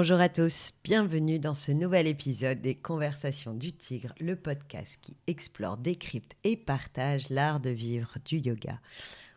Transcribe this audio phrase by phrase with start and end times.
[0.00, 5.14] Bonjour à tous, bienvenue dans ce nouvel épisode des Conversations du Tigre, le podcast qui
[5.26, 8.80] explore, décrypte et partage l'art de vivre du yoga.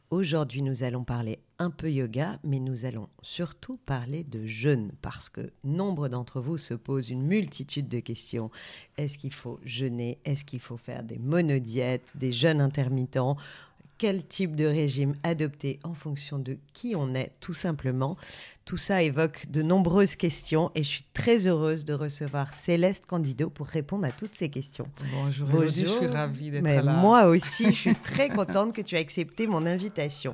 [0.10, 5.28] Aujourd'hui, nous allons parler un peu yoga, mais nous allons surtout parler de jeûne, parce
[5.28, 8.50] que nombre d'entre vous se posent une multitude de questions.
[8.96, 10.18] Est-ce qu'il faut jeûner?
[10.24, 13.36] Est-ce qu'il faut faire des monodiètes, des jeûnes intermittents?
[13.98, 18.18] Quel type de régime adopter en fonction de qui on est, tout simplement?
[18.66, 23.50] Tout ça évoque de nombreuses questions et je suis très heureuse de recevoir Céleste Candido
[23.50, 24.88] pour répondre à toutes ces questions.
[25.14, 25.70] Bonjour, Bonjour.
[25.70, 26.94] je suis ravie d'être là.
[26.94, 30.34] Moi aussi, je suis très contente que tu aies accepté mon invitation.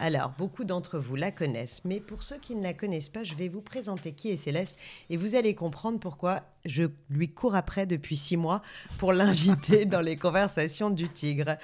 [0.00, 3.34] Alors, beaucoup d'entre vous la connaissent, mais pour ceux qui ne la connaissent pas, je
[3.34, 4.76] vais vous présenter qui est Céleste
[5.08, 8.62] et vous allez comprendre pourquoi je lui cours après depuis six mois
[8.98, 11.56] pour l'inviter dans les conversations du tigre.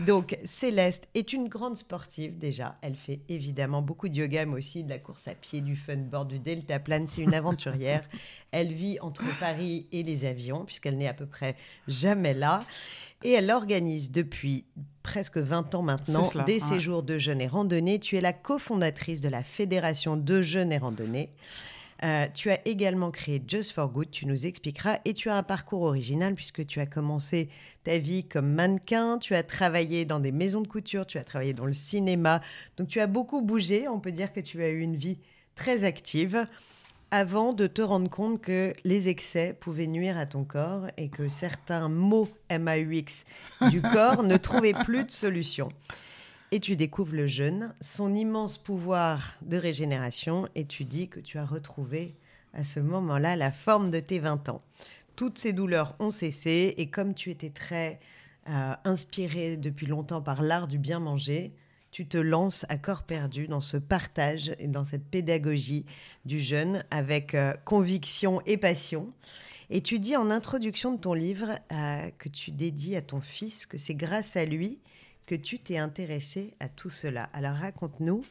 [0.00, 2.76] Donc, Céleste est une grande sportive déjà.
[2.82, 5.96] Elle fait évidemment beaucoup de yoga, mais aussi de la course à pied du fun
[5.96, 7.06] bord du deltaplane.
[7.06, 8.08] C'est une aventurière.
[8.52, 11.56] elle vit entre Paris et les avions, puisqu'elle n'est à peu près
[11.88, 12.64] jamais là.
[13.24, 14.64] Et elle organise depuis
[15.02, 18.00] presque 20 ans maintenant des séjours de jeunes et randonnées.
[18.00, 21.30] Tu es la cofondatrice de la Fédération de jeunes et randonnées.
[22.04, 25.44] Euh, tu as également créé Just for Good, tu nous expliqueras, et tu as un
[25.44, 27.48] parcours original puisque tu as commencé
[27.84, 31.52] ta vie comme mannequin, tu as travaillé dans des maisons de couture, tu as travaillé
[31.52, 32.40] dans le cinéma,
[32.76, 35.18] donc tu as beaucoup bougé, on peut dire que tu as eu une vie
[35.54, 36.46] très active
[37.10, 41.28] avant de te rendre compte que les excès pouvaient nuire à ton corps et que
[41.28, 43.26] certains mots MAUX
[43.70, 45.68] du corps ne trouvaient plus de solution.
[46.52, 51.38] Et tu découvres le jeûne, son immense pouvoir de régénération, et tu dis que tu
[51.38, 52.14] as retrouvé
[52.54, 54.62] à ce moment-là la forme de tes 20 ans.
[55.16, 58.00] Toutes ces douleurs ont cessé, et comme tu étais très
[58.48, 61.52] euh, inspiré depuis longtemps par l'art du bien manger,
[61.92, 65.84] tu te lances à corps perdu dans ce partage et dans cette pédagogie
[66.24, 69.12] du jeune avec euh, conviction et passion.
[69.68, 73.66] Et tu dis en introduction de ton livre euh, que tu dédies à ton fils
[73.66, 74.80] que c'est grâce à lui
[75.26, 77.24] que tu t'es intéressé à tout cela.
[77.34, 78.24] Alors raconte-nous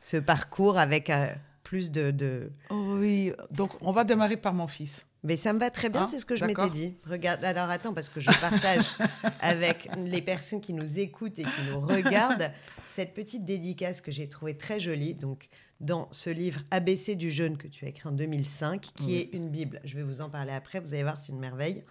[0.00, 1.26] ce parcours avec euh,
[1.62, 2.50] plus de, de...
[2.70, 5.06] Oh oui, donc on va démarrer par mon fils.
[5.24, 6.94] Mais ça me va très bien, hein c'est ce que je m'étais dit.
[7.08, 8.84] Regarde, alors attends, parce que je partage
[9.40, 12.52] avec les personnes qui nous écoutent et qui nous regardent
[12.86, 15.14] cette petite dédicace que j'ai trouvée très jolie.
[15.14, 15.48] Donc,
[15.80, 19.48] dans ce livre ABC du jeûne que tu as écrit en 2005, qui est une
[19.48, 19.80] Bible.
[19.84, 21.84] Je vais vous en parler après, vous allez voir, c'est une merveille.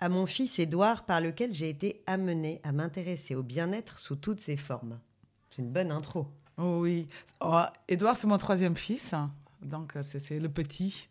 [0.00, 4.40] À mon fils Édouard, par lequel j'ai été amenée à m'intéresser au bien-être sous toutes
[4.40, 4.98] ses formes.
[5.50, 6.26] C'est une bonne intro.
[6.58, 7.06] Oh oui.
[7.40, 9.14] Oh, Édouard, c'est mon troisième fils.
[9.62, 11.08] Donc, euh, c'est le petit.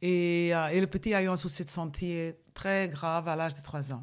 [0.00, 3.54] Et, euh, et, le petit a eu un souci de santé très grave à l'âge
[3.54, 4.02] de 3 ans.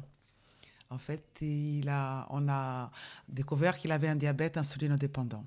[0.90, 2.90] En fait, il a, on a
[3.28, 5.44] découvert qu'il avait un diabète insulinodépendant.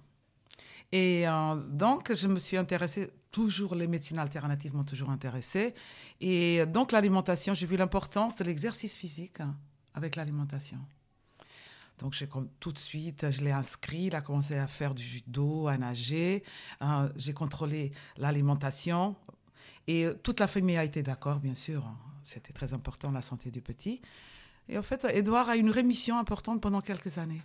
[0.91, 5.73] Et euh, donc, je me suis intéressée, toujours les médecines alternatives m'ont toujours intéressée.
[6.19, 9.56] Et donc, l'alimentation, j'ai vu l'importance de l'exercice physique hein,
[9.94, 10.79] avec l'alimentation.
[12.00, 12.16] Donc,
[12.59, 14.06] tout de suite, je l'ai inscrit.
[14.06, 16.44] Il a commencé à faire du judo, à nager.
[16.81, 19.16] Euh, j'ai contrôlé l'alimentation.
[19.88, 21.85] Et toute la famille a été d'accord, bien sûr.
[22.24, 24.02] C'était très important, la santé du petit.
[24.69, 27.41] Et en fait, Edouard a une rémission importante pendant quelques années,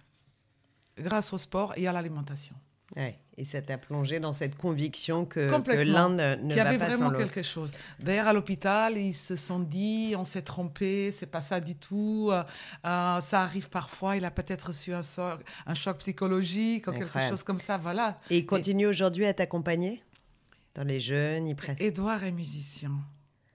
[0.99, 2.55] grâce au sport et à l'alimentation.
[2.94, 6.60] Ouais, et ça t'a plongé dans cette conviction que, que l'un ne, ne Qu'il y
[6.60, 7.72] avait vraiment quelque chose.
[7.98, 12.28] D'ailleurs, à l'hôpital, ils se sont dit on s'est trompé, c'est pas ça du tout.
[12.30, 12.44] Euh,
[12.86, 14.16] euh, ça arrive parfois.
[14.16, 15.00] Il a peut-être reçu un,
[15.66, 17.76] un choc psychologique ou quelque chose comme ça.
[17.76, 18.20] Voilà.
[18.30, 20.03] Et il continue aujourd'hui à t'accompagner
[20.76, 21.80] dans les jeunes il prête...
[21.80, 22.92] Edouard est musicien.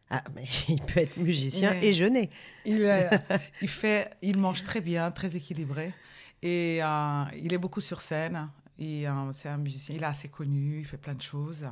[0.10, 2.30] Ah, mais il peut être musicien et jeûner.
[2.66, 2.82] Il,
[3.62, 5.94] il, fait, il mange très bien, très équilibré.
[6.42, 8.50] Et euh, il est beaucoup sur scène.
[8.82, 11.68] Et euh, c'est un musicien, il est assez connu, il fait plein de choses.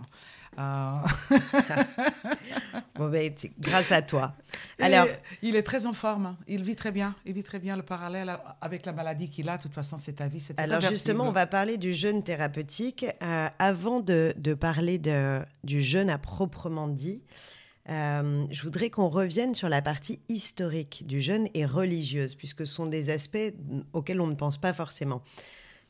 [0.59, 0.91] Euh,
[2.95, 4.29] bon, ben, grâce à toi.
[4.79, 5.07] Alors,
[5.41, 8.37] il est très en forme, il vit très bien, il vit très bien le parallèle
[8.61, 9.57] avec la maladie qu'il a.
[9.57, 13.07] De toute façon, c'est ta vie, c'est Alors justement, on va parler du jeûne thérapeutique.
[13.23, 17.23] Euh, avant de, de parler de, du jeûne à proprement dit,
[17.87, 22.85] je voudrais qu'on revienne sur la partie historique du jeûne et religieuse, puisque ce sont
[22.85, 23.55] des aspects
[23.93, 25.23] auxquels on ne pense pas forcément.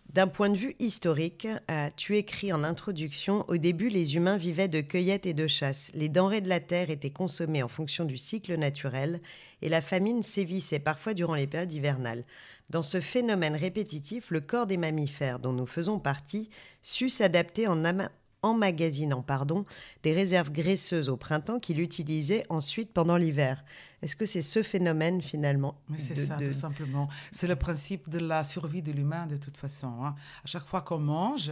[0.10, 4.68] D'un point de vue historique, euh, tu écris en introduction Au début, les humains vivaient
[4.68, 5.92] de cueillette et de chasse.
[5.94, 9.22] Les denrées de la terre étaient consommées en fonction du cycle naturel
[9.62, 12.24] et la famine sévissait parfois durant les périodes hivernales.
[12.72, 16.50] Dans ce phénomène répétitif, le corps des mammifères, dont nous faisons partie,
[16.82, 17.84] sut s'adapter en,
[18.42, 19.64] emmagasinant pardon,
[20.02, 23.64] des réserves graisseuses au printemps qu'il utilisait ensuite pendant l'hiver.
[24.02, 27.10] Est-ce que c'est ce phénomène finalement Mais c'est ça, tout simplement.
[27.32, 29.92] C'est le principe de la survie de l'humain de toute façon.
[30.04, 30.16] Hein.
[30.44, 31.52] À chaque fois qu'on mange,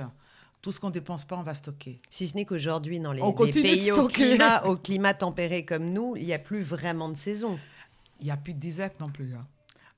[0.61, 2.01] Tout ce qu'on ne dépense pas, on va stocker.
[2.09, 3.21] Si ce n'est qu'aujourd'hui, dans les,
[3.51, 7.59] pays au climat, au climat tempéré comme nous, il n'y a plus vraiment de saison.
[8.19, 9.35] Il n'y a plus de disette non plus.
[9.35, 9.45] hein.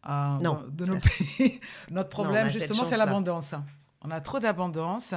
[0.09, 0.63] Euh, Non.
[0.71, 1.59] De nos pays.
[1.91, 3.53] Notre problème, cette justement, c'est l'abondance.
[4.01, 5.13] On a trop d'abondance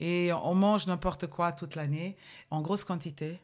[0.00, 2.16] et on mange n'importe quoi toute l'année,
[2.50, 3.38] en grosse quantité.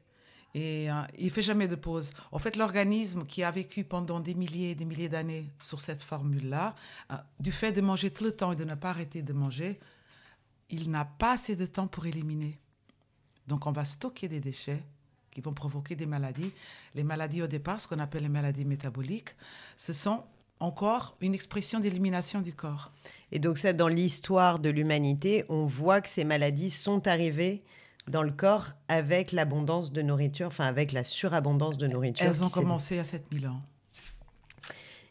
[0.55, 2.11] Et euh, il fait jamais de pause.
[2.31, 6.03] En fait, l'organisme qui a vécu pendant des milliers et des milliers d'années sur cette
[6.03, 6.75] formule-là,
[7.11, 9.79] euh, du fait de manger tout le temps et de ne pas arrêter de manger,
[10.69, 12.59] il n'a pas assez de temps pour éliminer.
[13.47, 14.83] Donc, on va stocker des déchets
[15.31, 16.53] qui vont provoquer des maladies.
[16.95, 19.35] Les maladies au départ, ce qu'on appelle les maladies métaboliques,
[19.77, 20.25] ce sont
[20.61, 22.93] encore une expression d'élimination du corps.
[23.33, 27.65] Et donc ça, dans l'histoire de l'humanité, on voit que ces maladies sont arrivées
[28.09, 32.27] dans le corps avec l'abondance de nourriture, enfin avec la surabondance de nourriture.
[32.27, 33.63] Elles ont commencé à 7000 ans.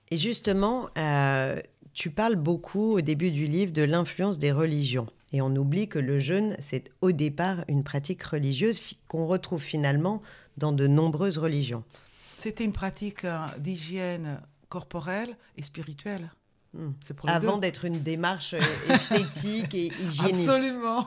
[0.10, 1.60] Et justement, euh,
[1.94, 5.08] tu parles beaucoup au début du livre de l'influence des religions.
[5.34, 10.22] Et on oublie que le jeûne, c'est au départ une pratique religieuse qu'on retrouve finalement
[10.58, 11.84] dans de nombreuses religions.
[12.36, 16.30] C'était une pratique euh, d'hygiène corporelle et spirituelle.
[16.74, 16.92] Hmm.
[17.28, 18.60] Avant d'être une démarche euh,
[18.94, 20.48] esthétique et hygiéniste.
[20.48, 21.06] Absolument.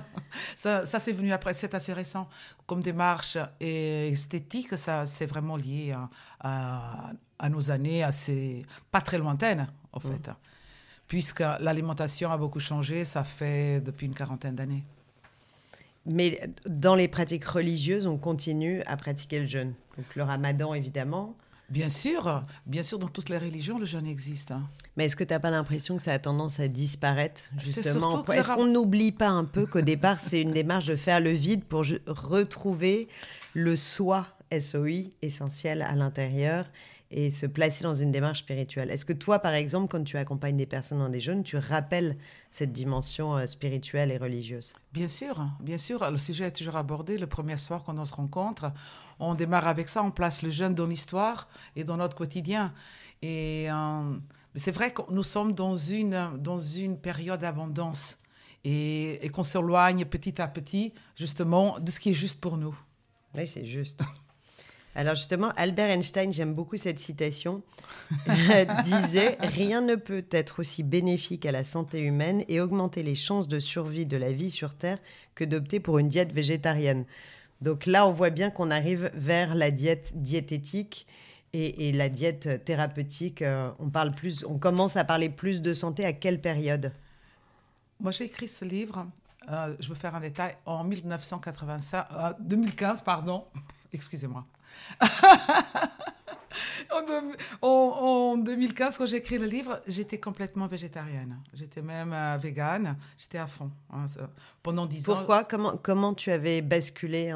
[0.56, 2.26] ça, ça c'est venu après, c'est assez récent.
[2.66, 6.08] Comme démarche et esthétique, ça c'est vraiment lié à,
[6.40, 10.30] à- à nos années assez pas très lointaines, en fait.
[11.06, 14.84] Puisque l'alimentation a beaucoup changé, ça fait depuis une quarantaine d'années.
[16.06, 19.74] Mais dans les pratiques religieuses, on continue à pratiquer le jeûne.
[19.98, 21.34] Donc le ramadan, évidemment.
[21.70, 24.50] Bien sûr, bien sûr, dans toutes les religions, le jeûne existe.
[24.52, 24.62] hein.
[24.96, 28.24] Mais est-ce que tu n'as pas l'impression que ça a tendance à disparaître justement?
[28.32, 31.64] Est-ce qu'on n'oublie pas un peu qu'au départ, c'est une démarche de faire le vide
[31.64, 33.08] pour retrouver
[33.54, 34.26] le soi,
[34.56, 36.66] SOI, essentiel à l'intérieur
[37.16, 40.56] et se placer dans une démarche spirituelle Est-ce que toi, par exemple, quand tu accompagnes
[40.56, 42.16] des personnes dans des jeûnes, tu rappelles
[42.50, 44.74] cette dimension euh, spirituelle et religieuse?
[44.92, 46.10] Bien sûr, bien sûr.
[46.10, 47.16] Le sujet est toujours abordé.
[47.16, 48.72] Le premier soir, quand on se rencontre,
[49.20, 50.02] on démarre avec ça.
[50.02, 51.46] On place le jeûne dans l'histoire
[51.76, 52.74] et dans notre quotidien.
[53.22, 54.16] Et euh,
[54.56, 58.18] c'est vrai que nous sommes dans une, dans une période d'abondance
[58.64, 62.76] et, et qu'on s'éloigne petit à petit, justement, de ce qui est juste pour nous.
[63.36, 64.02] Oui, c'est juste.
[64.96, 67.62] Alors justement, Albert Einstein, j'aime beaucoup cette citation,
[68.28, 73.16] euh, disait Rien ne peut être aussi bénéfique à la santé humaine et augmenter les
[73.16, 74.98] chances de survie de la vie sur Terre
[75.34, 77.06] que d'opter pour une diète végétarienne.
[77.60, 81.06] Donc là, on voit bien qu'on arrive vers la diète diététique
[81.52, 83.42] et, et la diète thérapeutique.
[83.42, 86.92] euh, on, parle plus, on commence à parler plus de santé à quelle période?
[88.00, 89.06] Moi, j'ai écrit ce livre,
[89.50, 93.44] euh, je veux faire un détail, en 1985, euh, 2015, pardon,
[93.92, 94.44] excusez-moi.
[96.90, 101.38] En, deux- en- en 2015, quand j'ai écrit le livre, j'étais complètement végétarienne.
[101.52, 103.70] J'étais même euh, végane, j'étais à fond.
[103.92, 104.30] hein, ça-
[104.62, 105.16] pendant 10 ans.
[105.16, 105.44] Pourquoi?
[105.44, 107.32] Comment, comment tu avais basculé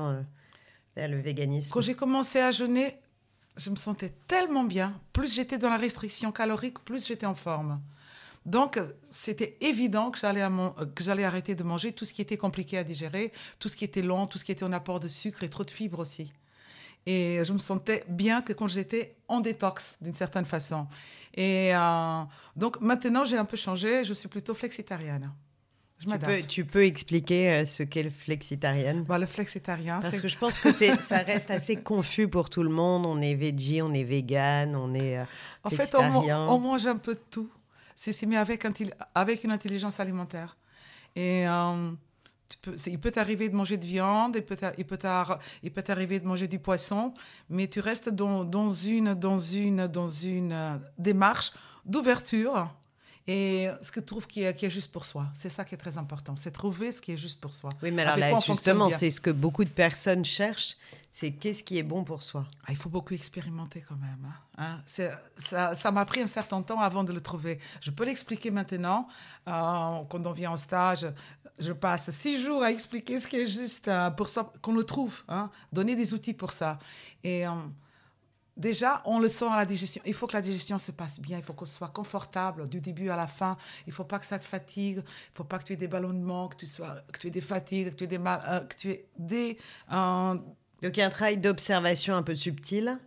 [0.96, 1.70] vers le véganisme?
[1.72, 2.96] Quand j'ai commencé à jeûner,
[3.56, 5.00] je me sentais tellement bien.
[5.12, 7.80] Plus j'étais dans la restriction calorique, plus j'étais en forme.
[8.46, 12.38] Donc, c'était évident que j'allais, euh, que j'allais arrêter de manger tout ce qui était
[12.38, 15.08] compliqué à digérer, tout ce qui était long, tout ce qui était en apport de
[15.08, 16.32] sucre et trop de fibres aussi.
[17.10, 20.86] Et je me sentais bien que quand j'étais en détox, d'une certaine façon.
[21.32, 22.22] Et euh,
[22.54, 24.04] donc, maintenant, j'ai un peu changé.
[24.04, 25.32] Je suis plutôt flexitarienne.
[26.00, 29.04] Je tu peux, tu peux expliquer euh, ce qu'est le flexitarienne?
[29.04, 32.68] Bah, le flexitarien, Parce que je pense que ça reste assez confus pour tout le
[32.68, 33.06] monde.
[33.06, 35.16] On est veggie, on est vegan, on est.
[35.16, 35.24] euh,
[35.64, 37.50] En fait, on, mange un peu de tout.
[37.96, 38.66] C'est mais avec,
[39.14, 40.58] avec une intelligence alimentaire.
[41.16, 41.90] Et euh,
[42.86, 44.84] il peut t'arriver de manger de viande, il peut il
[45.72, 47.12] peut t'arriver de manger du poisson,
[47.48, 51.52] mais tu restes dans, dans une, dans une, dans une euh, démarche
[51.84, 52.74] d'ouverture.
[53.30, 55.74] Et ce que tu trouves qui est, qui est juste pour soi, c'est ça qui
[55.74, 56.34] est très important.
[56.34, 57.68] C'est trouver ce qui est juste pour soi.
[57.82, 60.76] Oui, mais alors Avec là, justement, c'est ce que beaucoup de personnes cherchent
[61.10, 62.46] c'est qu'est-ce qui est bon pour soi?
[62.66, 64.32] Ah, il faut beaucoup expérimenter quand même.
[64.58, 64.80] hein.
[64.86, 67.58] Hein, ça m'a pris un certain temps avant de le trouver.
[67.80, 69.08] Je peux l'expliquer maintenant.
[69.48, 69.50] Euh,
[70.10, 71.06] quand on vient en stage,
[71.58, 74.84] je passe six jours à expliquer ce qui est juste euh, pour soi, qu'on le
[74.84, 75.22] trouve.
[75.28, 75.50] hein.
[75.72, 76.78] Donner des outils pour ça.
[77.24, 77.52] Et euh,
[78.58, 80.02] déjà, on le sent à la digestion.
[80.04, 81.38] Il faut que la digestion se passe bien.
[81.38, 83.56] Il faut qu'on soit confortable du début à la fin.
[83.86, 84.98] Il faut pas que ça te fatigue.
[84.98, 87.40] Il faut pas que tu aies des ballonnements, que tu, sois, que tu aies des
[87.40, 89.56] fatigues, que tu aies des mal, euh, que tu aies des...
[89.92, 90.34] euh,
[90.82, 92.98] Donc il y a un travail d'observation un peu subtil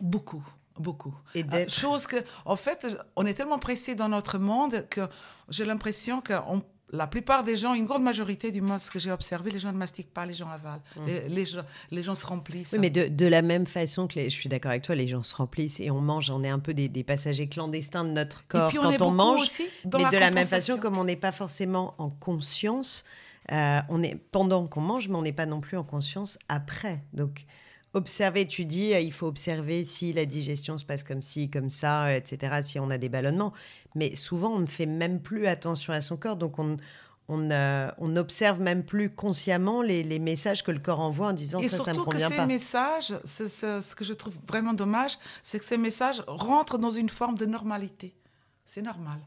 [0.00, 0.44] beaucoup,
[0.78, 1.14] beaucoup.
[1.34, 2.86] et Euh, chose que, en fait,
[3.16, 5.08] on est tellement pressé dans notre monde que
[5.48, 8.98] j'ai l'impression que on- la plupart des gens, une grande majorité du moins, ce que
[8.98, 10.80] j'ai observé, les gens ne mastiquent pas, les gens avalent.
[11.06, 12.72] Les, les gens, les gens se remplissent.
[12.72, 12.76] Mmh.
[12.76, 15.06] Oui, mais de, de la même façon que les, je suis d'accord avec toi, les
[15.06, 18.10] gens se remplissent et on mange, on est un peu des, des passagers clandestins de
[18.10, 19.40] notre corps Et puis on quand est on mange.
[19.42, 23.04] aussi dans mais la de la même façon, comme on n'est pas forcément en conscience,
[23.50, 27.02] Euh, on est pendant qu'on mange, mais on n'est pas non plus en conscience après.
[27.14, 27.46] Donc,
[27.94, 31.70] observer, tu dis, euh, il faut observer si la digestion se passe comme ci, comme
[31.70, 33.52] ça, euh, etc., si on a des ballonnements.
[33.94, 36.76] Mais souvent, on ne fait même plus attention à son corps, donc on,
[37.28, 41.32] on, euh, on observe même plus consciemment les, les messages que le corps envoie en
[41.32, 42.46] disant Et ça, ça me surtout que convient ces pas.
[42.46, 47.36] messages, ce que je trouve vraiment dommage, c'est que ces messages rentrent dans une forme
[47.36, 48.14] de normalité.
[48.64, 49.18] C'est normal.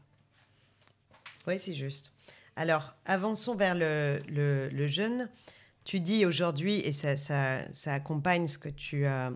[1.46, 2.12] Oui, c'est juste.
[2.54, 5.28] Alors, avançons vers le, le, le jeûne.
[5.84, 7.14] Tu dis aujourd'hui, et ça,
[7.86, 9.32] accompagne ce que tu as,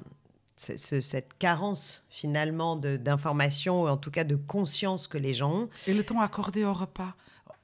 [0.56, 5.68] ce- cette carence finalement d'information, ou en tout cas de conscience que les gens ont.
[5.86, 7.14] Et le temps accordé au repas.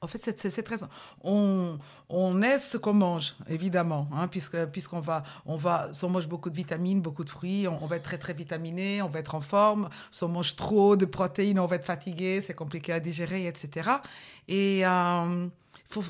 [0.01, 0.75] En fait, c'est- très.
[1.23, 1.77] On,
[2.09, 6.27] on est ce qu'on mange, évidemment, hein, puisque puisqu'on va, on va, si on mange
[6.27, 9.33] beaucoup de vitamines, beaucoup de fruits, on, va être très très vitaminé, on va être
[9.33, 9.87] en forme.
[10.11, 13.89] Si on mange trop de protéines, on va être fatigué, c'est compliqué à digérer, etc.
[14.49, 15.47] Et euh,
[15.89, 16.03] faut,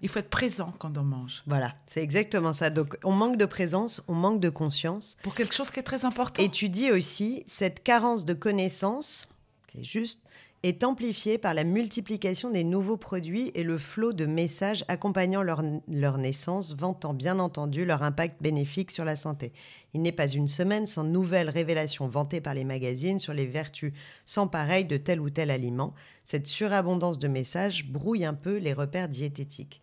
[0.00, 2.70] il faut être présent quand on mange Voilà, c'est exactement ça.
[2.70, 5.16] Donc, on manque de présence, on manque de conscience.
[5.22, 6.42] pour quelque chose qui est très important.
[6.42, 9.28] Et tu dis aussi, cette carence de connaissance,
[9.72, 10.20] c'est juste,
[10.64, 15.62] est amplifiée par la multiplication des nouveaux produits et le flot de messages accompagnant leur,
[15.88, 19.52] leur naissance, vantant bien entendu leur impact bénéfique sur la santé.
[19.94, 23.92] Il n'est pas une semaine sans nouvelles révélations vantées par les magazines sur les vertus
[24.24, 25.94] sans pareil de tel ou tel aliment.
[26.24, 29.80] Cette surabondance de messages brouille un peu les repères diététiques.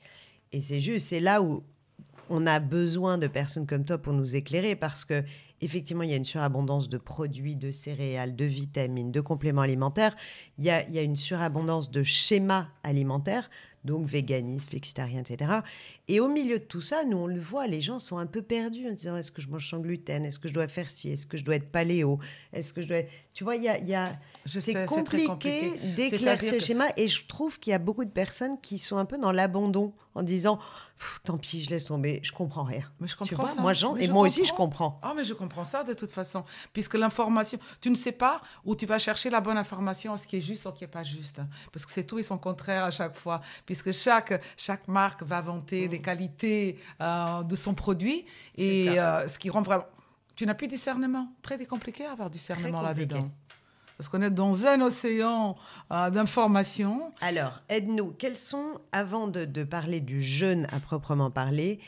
[0.52, 1.64] Et c'est juste, c'est là où
[2.30, 5.24] on a besoin de personnes comme toi pour nous éclairer parce que
[5.62, 10.16] effectivement il y a une surabondance de produits, de céréales, de vitamines, de compléments alimentaires.
[10.58, 13.50] Il y a, une surabondance de schémas alimentaires,
[13.84, 15.60] donc véganisme, flexitarien, etc.
[16.08, 18.42] Et au milieu de tout ça, nous on le voit, les gens sont un peu
[18.44, 21.10] perdus en disant est-ce que je mange sans gluten, est-ce que je dois faire ci,
[21.10, 22.20] est-ce que je dois être paléo,
[22.54, 23.12] est-ce que je dois, être...
[23.34, 24.12] tu vois, il y a, y a...
[24.46, 25.74] C'est compliqué compliqué.
[25.96, 29.06] d'éclaircir que- schéma et je trouve qu'il y a beaucoup de personnes qui sont un
[29.06, 30.60] peu dans l'abandon en disant
[31.26, 32.84] tant pis, je laisse tomber, je comprends rien.
[33.02, 33.62] Mais je Tu comprends vois, ça.
[33.62, 34.98] moi, Mais et je moi aussi, je comprends.
[35.04, 36.46] Ah, mais je comprends ça de toute façon.
[36.72, 40.38] Puisque l'information, tu ne sais pas où tu vas chercher la bonne information, ce qui
[40.38, 41.42] est juste ou ce qui n'est pas juste.
[41.74, 43.42] Parce que c'est tout et son contraire à chaque fois.
[43.66, 48.26] Puisque chaque, chaque marque va vanter les qualités euh, de son produit.
[48.58, 49.86] Et euh, ce qui rend vraiment.
[50.36, 51.26] Tu n'as plus de discernement.
[51.42, 53.30] Très compliqué à avoir du discernement là-dedans.
[53.98, 55.56] Parce qu'on est dans un océan
[55.92, 57.14] euh, d'informations.
[57.22, 58.12] Alors, aide-nous.
[58.20, 61.80] Quels sont, avant de, de parler du jeûne à proprement parler,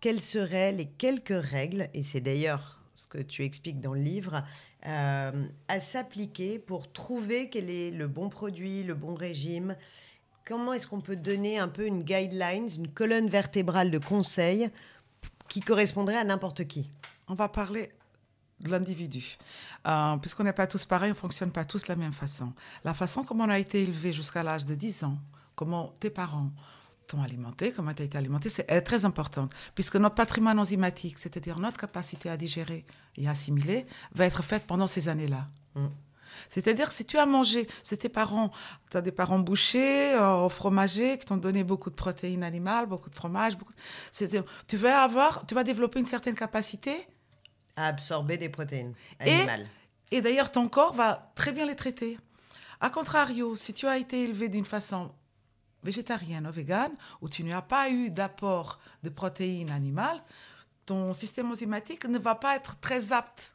[0.00, 4.44] quelles seraient les quelques règles, et c'est d'ailleurs ce que tu expliques dans le livre,
[4.86, 5.32] euh,
[5.66, 9.74] à s'appliquer pour trouver quel est le bon produit, le bon régime
[10.46, 14.70] Comment est-ce qu'on peut donner un peu une guidelines, une colonne vertébrale de conseils
[15.48, 16.88] qui correspondrait à n'importe qui?
[17.26, 17.90] On va parler
[18.60, 19.38] de l'individu.
[19.88, 22.52] Euh, Puisqu'on n'est pas tous pareils, on ne fonctionne pas tous de la même façon.
[22.84, 25.18] La façon comme on a été élevé jusqu'à l'âge de 10 ans,
[25.56, 26.52] comment tes parents
[27.08, 29.48] t'ont alimenté, comment tu as été alimenté, c'est est très important.
[29.74, 32.84] Puisque notre patrimoine enzymatique, c'est-à-dire notre capacité à digérer
[33.16, 33.84] et à assimiler,
[34.14, 35.48] va être faite pendant ces années-là.
[35.74, 35.86] Mm.
[36.48, 38.50] C'est-à-dire, si tu as mangé, c'est tes parents,
[38.90, 43.10] tu as des parents bouchers, euh, fromagers, qui t'ont donné beaucoup de protéines animales, beaucoup
[43.10, 46.94] de fromage, beaucoup de- tu vas avoir, tu vas développer une certaine capacité
[47.76, 49.66] À absorber des protéines Et- animales.
[50.10, 52.18] et d'ailleurs, ton corps va très bien les traiter.
[52.80, 55.10] A contrario, si tu as été élevé d'une façon
[55.82, 60.22] végétarienne ou végane, où tu n'as pas eu d'apport de protéines animales,
[60.84, 63.54] ton système enzymatique ne va pas être très apte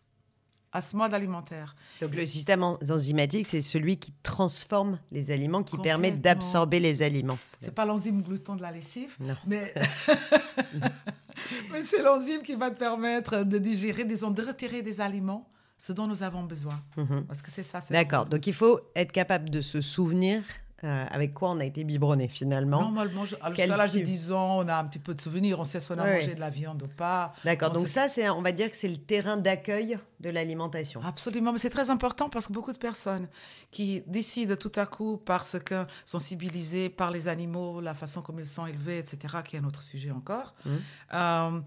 [0.73, 1.75] à ce mode alimentaire.
[2.01, 7.01] Donc le système en- enzymatique, c'est celui qui transforme les aliments, qui permet d'absorber les
[7.01, 7.37] aliments.
[7.59, 9.35] C'est pas l'enzyme glouton de la lessive, Non.
[9.45, 9.73] mais,
[11.71, 15.47] mais c'est l'enzyme qui va te permettre de digérer, disons, de retirer des aliments,
[15.77, 16.79] ce dont nous avons besoin.
[16.97, 17.25] Mhm.
[17.27, 17.81] Parce que c'est ça.
[17.81, 18.25] c'est D'accord.
[18.25, 20.41] Donc il faut être capable de se souvenir
[20.83, 22.81] euh, avec quoi on a été biberonné finalement?
[22.81, 24.05] Normalement, jusqu'à l'âge de type?
[24.05, 26.13] 10 ans, on a un petit peu de souvenirs, on sait si on a Oui,
[26.13, 26.35] mangé oui.
[26.35, 27.33] de la viande ou pas.
[27.45, 27.69] D'accord.
[27.71, 31.01] On Donc sait- ça, c'est, on va dire que c'est le terrain d'accueil de l'alimentation.
[31.03, 33.27] Absolument, mais c'est très important parce que beaucoup de personnes
[33.71, 38.47] qui décident tout à coup parce que sensibilisées par les animaux, la façon comme ils
[38.47, 40.79] sont élevés, etc., qui est un autre sujet encore, Mhm.
[41.13, 41.59] euh,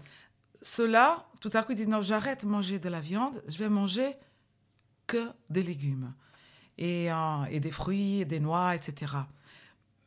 [0.61, 3.69] ceux-là, tout à coup, ils disent non, j'arrête de manger de la viande, je vais
[3.69, 4.15] manger
[5.07, 6.13] que des légumes
[6.77, 9.13] et, euh, et des fruits, des noix, etc.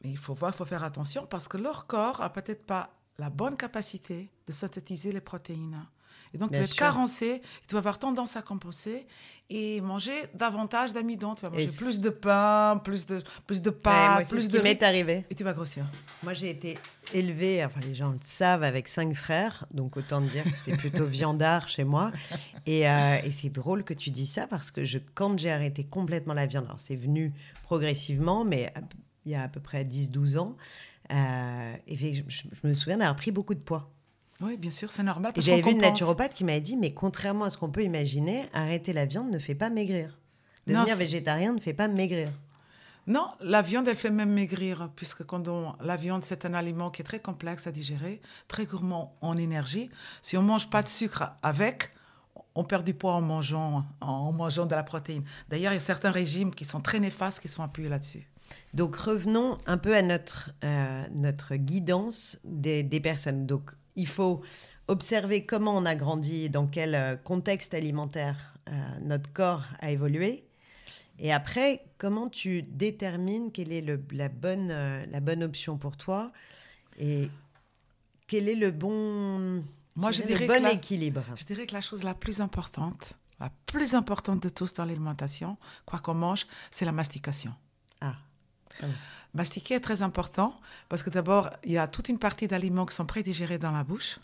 [0.02, 2.90] Mais il faut voir, il faut faire attention parce que leur corps a peut-être pas
[3.18, 5.84] la bonne capacité de synthétiser les protéines.
[6.34, 6.78] Et donc, Bien tu vas être sûr.
[6.86, 9.06] carencé, tu vas avoir tendance à compenser
[9.50, 11.34] et manger davantage d'amidon.
[11.34, 14.44] Tu vas manger Et plus de pain, plus de, plus de Ouais, pâtes, c'est plus
[14.44, 15.24] ce de qui m'est arrivé.
[15.30, 15.86] et tu vas grossir.
[16.22, 16.76] Moi, j'ai été
[17.14, 21.06] élevée, enfin les gens le savent, avec cinq frères, donc autant dire que c'était plutôt
[21.18, 22.12] viandard chez moi.
[22.66, 25.84] Et, euh, et c'est drôle que tu dis ça parce que je, quand j'ai arrêté
[25.84, 27.32] complètement la viande, alors c'est venu
[27.62, 28.72] progressivement, mais
[29.24, 30.56] il y a à peu près 10-12 ans,
[31.10, 33.90] Euh, et je, je me souviens d'avoir pris beaucoup de poids.
[34.40, 35.32] Oui, bien sûr, c'est normal.
[35.36, 38.92] J'avais vu une naturopathe qui m'avait dit, mais contrairement à ce qu'on peut imaginer, arrêter
[38.92, 40.18] la viande ne fait pas maigrir.
[40.66, 42.28] Devenir végétarien ne fait pas maigrir.
[43.06, 46.90] Non, la viande, elle fait même maigrir, puisque quand on, la viande, c'est un aliment
[46.90, 49.90] qui est très complexe à digérer, très gourmand en énergie.
[50.20, 51.90] Si on mange pas de sucre avec,
[52.54, 55.24] on perd du poids en mangeant, en mangeant de la protéine.
[55.48, 58.28] D'ailleurs, il y a certains régimes qui sont très néfastes qui sont appuyés là-dessus.
[58.74, 63.46] Donc revenons un peu à notre, euh, notre guidance des, des, personnes.
[63.46, 64.40] Donc il faut
[64.86, 70.44] observer comment on a grandi, dans quel euh, contexte alimentaire euh, notre corps a évolué.
[71.18, 75.96] Et après, comment tu détermines quelle est le, la, bonne, euh, la bonne option pour
[75.96, 76.30] toi
[76.98, 77.28] et
[78.28, 79.64] quel est le bon,
[79.96, 81.24] Moi, je, dirais bon équilibre?
[81.36, 85.56] Je dirais que la chose la plus importante, la plus importante de tous dans l'alimentation,
[85.86, 87.52] quoi qu'on mange, c'est la mastication.
[88.00, 88.16] Ah.
[89.34, 90.58] Mastiquer est très important
[90.88, 93.84] parce que d'abord, il y a toute une partie d'aliments qui sont prédigérés dans la
[93.84, 94.18] bouche.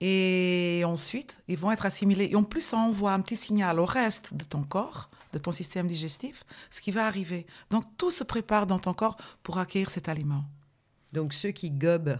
[0.00, 2.28] Et ensuite, ils vont être assimilés.
[2.30, 5.52] Et en plus, ça envoie un petit signal au reste de ton corps, de ton
[5.52, 7.46] système digestif, ce qui va arriver.
[7.70, 10.44] Donc, tout se prépare dans ton corps pour accueillir cet aliment.
[11.12, 12.18] Donc, ceux qui gobent,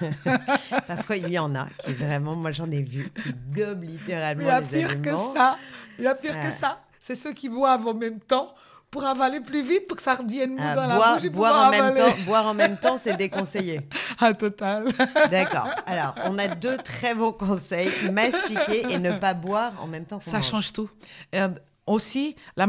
[0.86, 4.42] parce qu'il y en a qui vraiment, moi j'en ai vu, qui gobent littéralement.
[4.42, 5.58] Il y a pire que ça.
[5.98, 6.82] Il y a pire que ça.
[6.98, 8.54] C'est ceux qui boivent en même temps
[8.90, 11.24] pour avaler plus vite, pour que ça revienne mou ah, dans la bouche.
[11.24, 13.80] Et boire, en même temps, boire en même temps, c'est déconseillé.
[14.22, 14.84] Ah, total.
[15.30, 15.70] D'accord.
[15.86, 20.20] Alors, on a deux très bons conseils mastiquer et ne pas boire en même temps.
[20.20, 20.90] Ça change tout.
[21.32, 21.40] Et
[21.86, 22.66] aussi, la,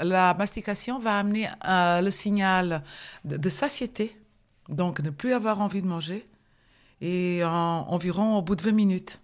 [0.00, 2.82] la, mastication va amener euh, le signal
[3.24, 4.14] de, satiété,
[4.68, 6.28] donc ne plus avoir envie de manger,
[7.00, 9.20] et environ au bout de 20 minutes.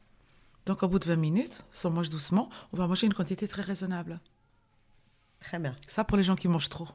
[0.65, 3.47] Donc, au bout de 20 minutes, si on mange doucement, on va manger une quantité
[3.49, 4.19] très raisonnable.
[5.41, 5.75] Très bien.
[5.87, 6.89] Ça pour les gens qui mangent trop.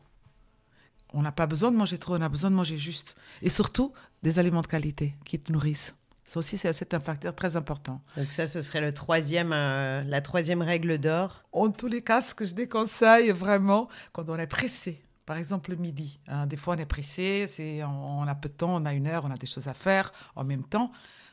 [1.13, 3.15] On n'a pas besoin de manger trop, on a besoin de manger juste.
[3.41, 5.93] Et surtout, des aliments de qualité qui te nourrissent.
[6.25, 8.01] Ça aussi, c'est un facteur très important.
[8.17, 11.43] Donc ça, ce serait le troisième, euh, la troisième règle d'or.
[11.51, 15.69] En tous les cas, ce que je déconseille vraiment, quand on est pressé, par exemple
[15.69, 16.19] le midi.
[16.27, 18.93] Hein, des fois, on est pressé, c'est, on, on, a peu de temps, on a
[18.93, 20.91] une heure, on a des choses à faire en même temps.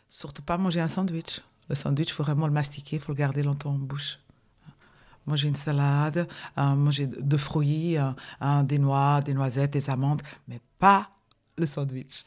[0.09, 1.41] Surtout pas manger un sandwich.
[1.71, 4.19] Le sandwich, il faut vraiment le mastiquer, il faut le garder longtemps en bouche
[5.27, 10.61] manger une salade, euh, manger de fruits, euh, des noix, des noisettes, des amandes, mais
[10.79, 11.11] pas
[11.57, 12.25] le sandwich.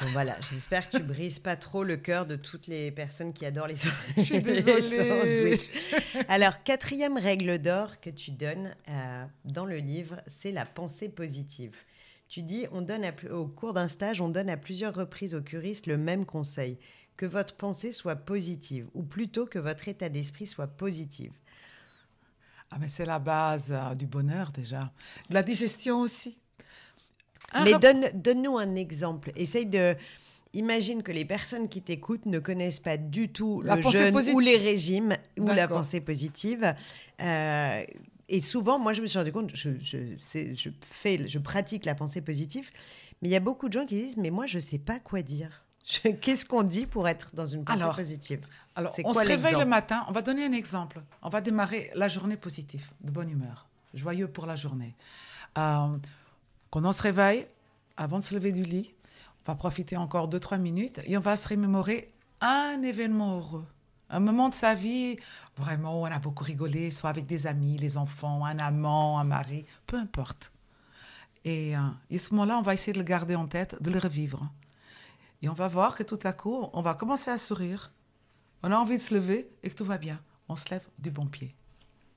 [0.00, 3.44] Bon, voilà, j'espère que tu brises pas trop le cœur de toutes les personnes qui
[3.44, 3.76] adorent les,
[4.16, 5.58] Je suis désolée.
[6.28, 11.76] Alors, quatrième règle d'or que tu donnes euh, dans le livre, c'est la pensée positive.
[12.28, 15.86] Tu dis, on donne au cours d'un stage, on donne à plusieurs reprises aux curistes
[15.86, 16.78] le même conseil,
[17.18, 21.32] que votre pensée soit positive, ou plutôt que votre état d'esprit soit positif.
[22.70, 24.92] Ah, mais c'est la base euh, du bonheur déjà.
[25.28, 26.36] De la digestion aussi.
[27.64, 29.32] mais donne, donne-nous un exemple.
[29.36, 29.96] Essaye de.
[30.52, 34.56] Imagine que les personnes qui t'écoutent ne connaissent pas du tout le jeûne ou les
[34.56, 36.74] régimes ou la pensée positive.
[37.20, 37.84] Euh,
[38.28, 39.98] et souvent, moi, je me suis rendu compte, je, je,
[40.54, 42.70] je, fais, je pratique la pensée positive,
[43.20, 44.98] mais il y a beaucoup de gens qui disent, mais moi, je ne sais pas
[45.00, 45.64] quoi dire.
[46.20, 48.40] Qu'est-ce qu'on dit pour être dans une pensée positive?
[48.80, 50.04] Alors, on se réveille le matin.
[50.08, 51.02] On va donner un exemple.
[51.22, 54.96] On va démarrer la journée positive, de bonne humeur, joyeux pour la journée.
[55.58, 55.96] Euh,
[56.70, 57.46] quand on se réveille,
[57.96, 58.94] avant de se lever du lit,
[59.44, 63.66] on va profiter encore 2-3 minutes et on va se remémorer un événement heureux.
[64.08, 65.18] Un moment de sa vie,
[65.56, 69.24] vraiment, où on a beaucoup rigolé, soit avec des amis, les enfants, un amant, un
[69.24, 70.52] mari, peu importe.
[71.44, 73.98] Et, euh, et ce moment-là, on va essayer de le garder en tête, de le
[73.98, 74.42] revivre.
[75.42, 77.92] Et on va voir que tout à coup, on va commencer à sourire.
[78.62, 80.20] On a envie de se lever et que tout va bien.
[80.48, 81.54] On se lève du bon pied.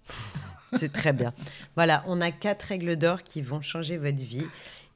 [0.76, 1.34] C'est très bien.
[1.76, 4.46] Voilà, on a quatre règles d'or qui vont changer votre vie.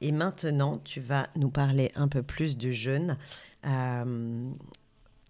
[0.00, 3.16] Et maintenant, tu vas nous parler un peu plus du jeûne.
[3.64, 4.50] Euh,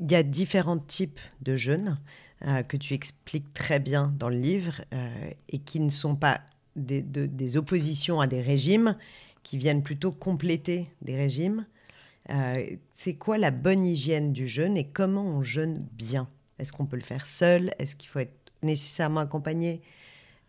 [0.00, 1.98] il y a différents types de jeûnes
[2.46, 6.40] euh, que tu expliques très bien dans le livre euh, et qui ne sont pas
[6.76, 8.96] des, oppositions à des régimes,
[9.42, 11.66] qui viennent plutôt compléter des régimes.
[12.30, 16.28] Euh, c'est quoi la bonne hygiène du jeûne et comment on jeûne bien?
[16.58, 17.72] Est-ce qu'on peut le faire seul?
[17.78, 19.80] Est-ce qu'il faut être nécessairement accompagné?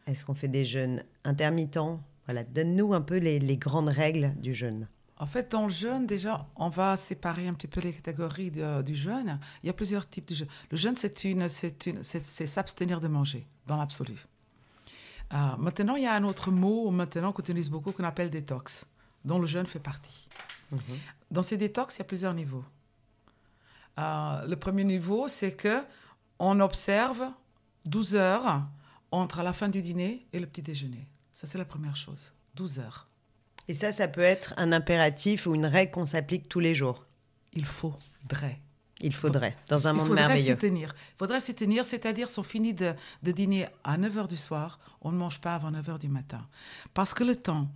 [0.08, 2.02] Est-ce qu'on fait des jeûnes intermittents?
[2.26, 4.88] Voilà, donne-nous un peu les, grandes règles du jeûne.
[5.18, 8.96] En fait, dans le jeûne, déjà, on va séparer un petit peu les catégories du
[8.96, 9.40] jeûne.
[9.64, 10.48] Il y a plusieurs types de jeûne.
[10.72, 14.26] Le jeûne, c'est une, c'est s'abstenir de manger, dans l'absolu.
[15.34, 18.86] Euh, maintenant, il y a un autre mot maintenant qu'on utilise beaucoup qu'on appelle détox,
[19.26, 20.28] dont le jeûne fait partie.
[20.72, 20.80] Mhm.
[21.32, 22.64] Dans ces détox, il y a plusieurs niveaux.
[23.98, 25.82] Euh, le premier niveau, c'est que
[26.40, 27.24] on observe
[27.86, 28.62] 12 heures
[29.12, 31.08] entre la fin du dîner et le petit déjeuner.
[31.34, 32.32] Ça, c'est la première chose.
[32.56, 33.08] 12 heures.
[33.68, 37.04] Et ça, ça peut être un impératif ou une règle qu'on s'applique tous les jours.
[37.54, 38.60] Il faudrait.
[39.02, 40.56] Il faudrait, dans un Il monde faudrait merveilleux.
[40.56, 40.94] s'y tenir.
[41.14, 44.78] Il faudrait s'y tenir, c'est-à-dire si on finit de, de dîner à 9h du soir,
[45.02, 46.46] on ne mange pas avant 9h du matin.
[46.94, 47.70] Parce que le temps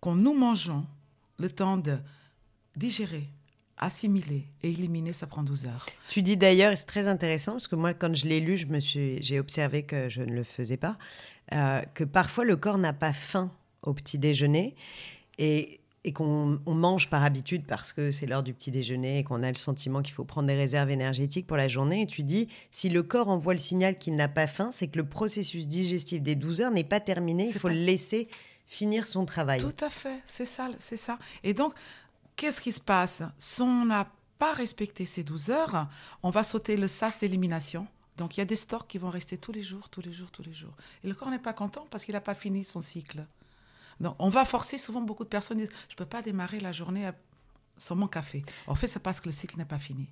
[0.00, 0.84] qu'on nous mangeons,
[1.38, 1.96] le temps de
[2.76, 3.24] digérer,
[3.76, 5.86] assimiler et éliminer, ça prend 12 heures.
[6.08, 8.66] Tu dis d'ailleurs, et c'est très intéressant, parce que moi, quand je l'ai lu, je
[8.66, 10.96] me suis, j'ai observé que je ne le faisais pas,
[11.52, 14.74] euh, que parfois le corps n'a pas faim au petit déjeuner
[15.38, 19.24] et, et qu'on on mange par habitude parce que c'est l'heure du petit déjeuner et
[19.24, 22.02] qu'on a le sentiment qu'il faut prendre des réserves énergétiques pour la journée.
[22.02, 24.98] Et tu dis, si le corps envoie le signal qu'il n'a pas faim, c'est que
[24.98, 28.28] le processus digestif des 12 heures n'est pas terminé, il faut pas- le laisser
[28.66, 29.60] finir son travail.
[29.60, 31.18] Tout à fait, c'est ça, c'est ça.
[31.42, 31.74] Et donc,
[32.36, 33.22] qu'est-ce qui se passe?
[33.38, 35.88] Si on n'a pas respecté ces 12 heures,
[36.22, 37.86] on va sauter le sas d'élimination.
[38.16, 40.30] Donc, il y a des stocks qui vont rester tous les jours, tous les jours,
[40.30, 40.74] tous les jours.
[41.02, 43.26] Et le corps n'est pas content parce qu'il n'a pas fini son cycle.
[44.00, 46.72] Donc, on va forcer, souvent beaucoup de personnes disent, je ne peux pas démarrer la
[46.72, 47.10] journée
[47.76, 48.44] sans mon café.
[48.66, 50.08] En fait, c'est parce que le cycle n'est pas fini.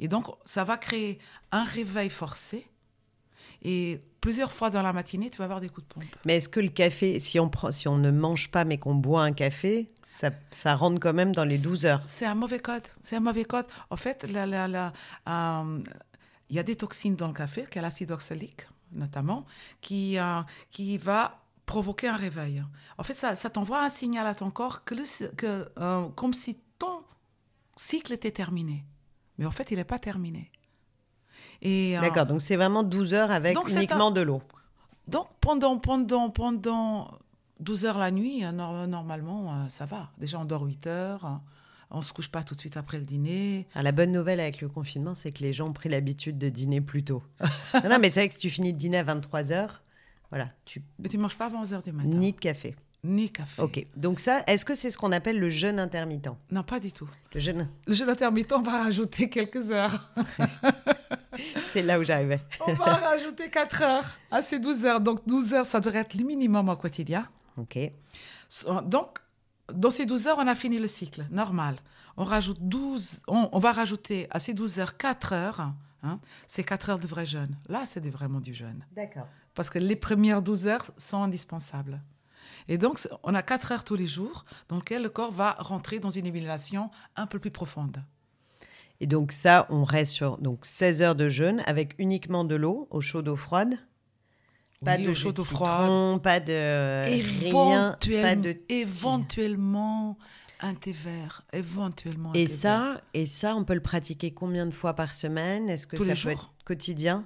[0.00, 1.18] Et donc, ça va créer
[1.50, 2.66] un réveil forcé.
[3.64, 6.04] Et plusieurs fois dans la matinée, tu vas avoir des coups de pompe.
[6.24, 8.94] Mais est-ce que le café, si on, prend, si on ne mange pas mais qu'on
[8.94, 12.02] boit un café, ça, ça rentre quand même dans les 12 heures?
[12.06, 12.82] C'est un mauvais code.
[13.00, 13.66] C'est un mauvais code.
[13.90, 15.80] En fait, euh,
[16.50, 19.46] il y a des toxines dans le café, qui est l'acide oxalique notamment,
[19.80, 22.62] qui, euh, qui va provoquer un réveil.
[22.98, 26.34] En fait, ça, ça t'envoie un signal à ton corps que, le- que, euh, comme
[26.34, 27.02] si ton
[27.74, 28.84] cycle était terminé.
[29.38, 30.50] Mais en fait, il n'est pas terminé.
[31.64, 34.42] Euh, D'accord, donc c'est vraiment 12 heures avec uniquement de l'eau.
[35.08, 37.10] donc, pendant, pendant, pendant
[37.60, 40.10] 12 heures la nuit, nor- normalement, euh, ça va.
[40.18, 41.40] Déjà, on dort 8 heures.
[41.94, 43.66] On ne se couche pas tout de suite après le dîner.
[43.74, 46.48] Alors, la bonne nouvelle avec le confinement, c'est que les gens ont pris l'habitude de
[46.48, 47.22] dîner plus tôt.
[47.84, 49.82] non, non, mais c'est vrai que si tu finis de dîner à 23 heures,
[50.30, 52.08] voilà, tu Mais tu ne manges pas avant 11 heures du matin.
[52.08, 52.74] ni de café.
[53.04, 53.60] Ni café.
[53.60, 56.28] Ok, donc ça, est-ce que c'est ce qu'on appelle le jeûne intermittent?
[56.52, 57.08] Non, pas du tout.
[57.34, 60.12] Le jeûne, Le jeûne intermittent, on va rajouter quelques heures.
[61.70, 62.40] c'est là où j'arrivais.
[62.64, 65.00] On va rajouter 4 heures à ces 12 heures.
[65.00, 67.26] Donc, 12 heures, ça devrait être le minimum au quotidien.
[67.56, 67.76] Ok,
[68.48, 69.18] So- Donc,
[69.74, 71.74] dans ces 12 heures, on a fini le cycle, normal.
[72.16, 75.72] On, rajoute 12, on, on va rajouter à ces 12 heures 4 heures.
[76.04, 77.56] Hein, c'est 4 heures de vrai jeûne.
[77.68, 78.84] Là, c'est vraiment du jeûne.
[78.94, 79.26] d'accord.
[79.54, 82.00] Parce que les premières 12 heures sont indispensables.
[82.68, 85.98] Et donc, on a 4 heures tous les jours dans lesquelles le corps va rentrer
[85.98, 88.02] dans une élimination un peu plus profonde.
[89.00, 92.86] Et donc ça, on reste sur donc 16 heures de jeûne avec uniquement de l'eau,
[92.90, 93.76] eau chaude, eau froide.
[94.84, 100.18] Pas Oui, de citron, pas de rien, pas Éventuellement, de éventuellement
[100.60, 101.42] un thé vert.
[101.52, 102.54] Éventuellement un Et thé vert.
[102.56, 105.68] ça, et ça, on peut le pratiquer combien de fois par semaine?
[105.68, 106.30] Est-ce que Tous ça les peut jours.
[106.32, 107.24] être quotidien?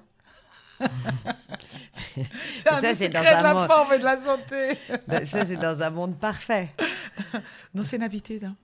[2.57, 3.67] c'est un ça, des dans de un la monde.
[3.67, 4.79] forme et de la santé.
[5.09, 6.71] Ben, Ça, c'est dans un monde parfait.
[7.75, 8.45] Non, c'est une habitude.
[8.45, 8.57] hein.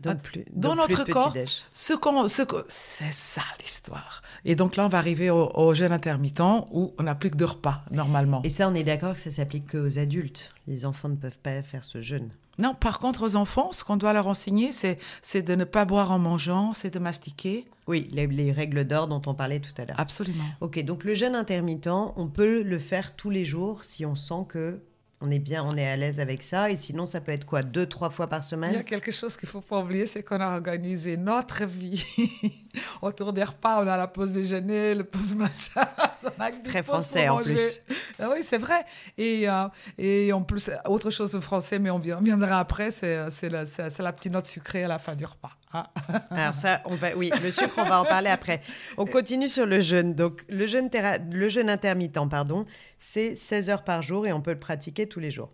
[0.00, 1.34] Donc, plus, dans donc notre corps.
[1.72, 4.22] Ce qu'on, ce c'est ça l'histoire.
[4.46, 6.40] Et donc là, on va arriver au, au jeûne intermittent
[6.72, 8.40] où on n'a plus que deux repas normalement.
[8.42, 10.52] Et ça, on est d'accord que ça s'applique qu'aux adultes.
[10.66, 12.30] Les enfants ne peuvent pas faire ce jeûne.
[12.58, 15.84] Non, par contre, aux enfants, ce qu'on doit leur enseigner, c'est, c'est de ne pas
[15.84, 17.66] boire en mangeant, c'est de mastiquer.
[17.90, 19.98] Oui, les, les règles d'or dont on parlait tout à l'heure.
[19.98, 20.44] Absolument.
[20.60, 24.46] Ok, donc le jeûne intermittent, on peut le faire tous les jours si on sent
[24.48, 24.80] que
[25.20, 26.70] on est bien, on est à l'aise avec ça.
[26.70, 29.10] Et sinon, ça peut être quoi Deux, trois fois par Il y a semaine quelque
[29.10, 32.04] chose qu'il ne faut pas oublier, c'est qu'on a organisé notre vie
[33.02, 33.82] autour des repas.
[33.82, 35.80] On a la pause déjeuner, le pause machin.
[36.64, 37.80] Très français, en plus.
[38.18, 38.84] Ah oui, c'est vrai.
[39.18, 39.66] Et, euh,
[39.98, 43.48] et en plus, autre chose de français, mais on vi- on viendra après, c'est, c'est,
[43.48, 43.64] la,
[43.98, 45.56] la petite note sucrée à la fin du repas.
[45.72, 45.86] hein.
[46.30, 48.60] Alors ça, on va, oui, le sucre, on va en parler après.
[48.96, 50.14] On continue sur le jeûne.
[50.14, 50.90] Donc le jeûne,
[51.32, 52.64] le jeûne intermittent, pardon,
[52.98, 55.50] c'est 16 heures par jour et on peut le pratiquer tous les jours.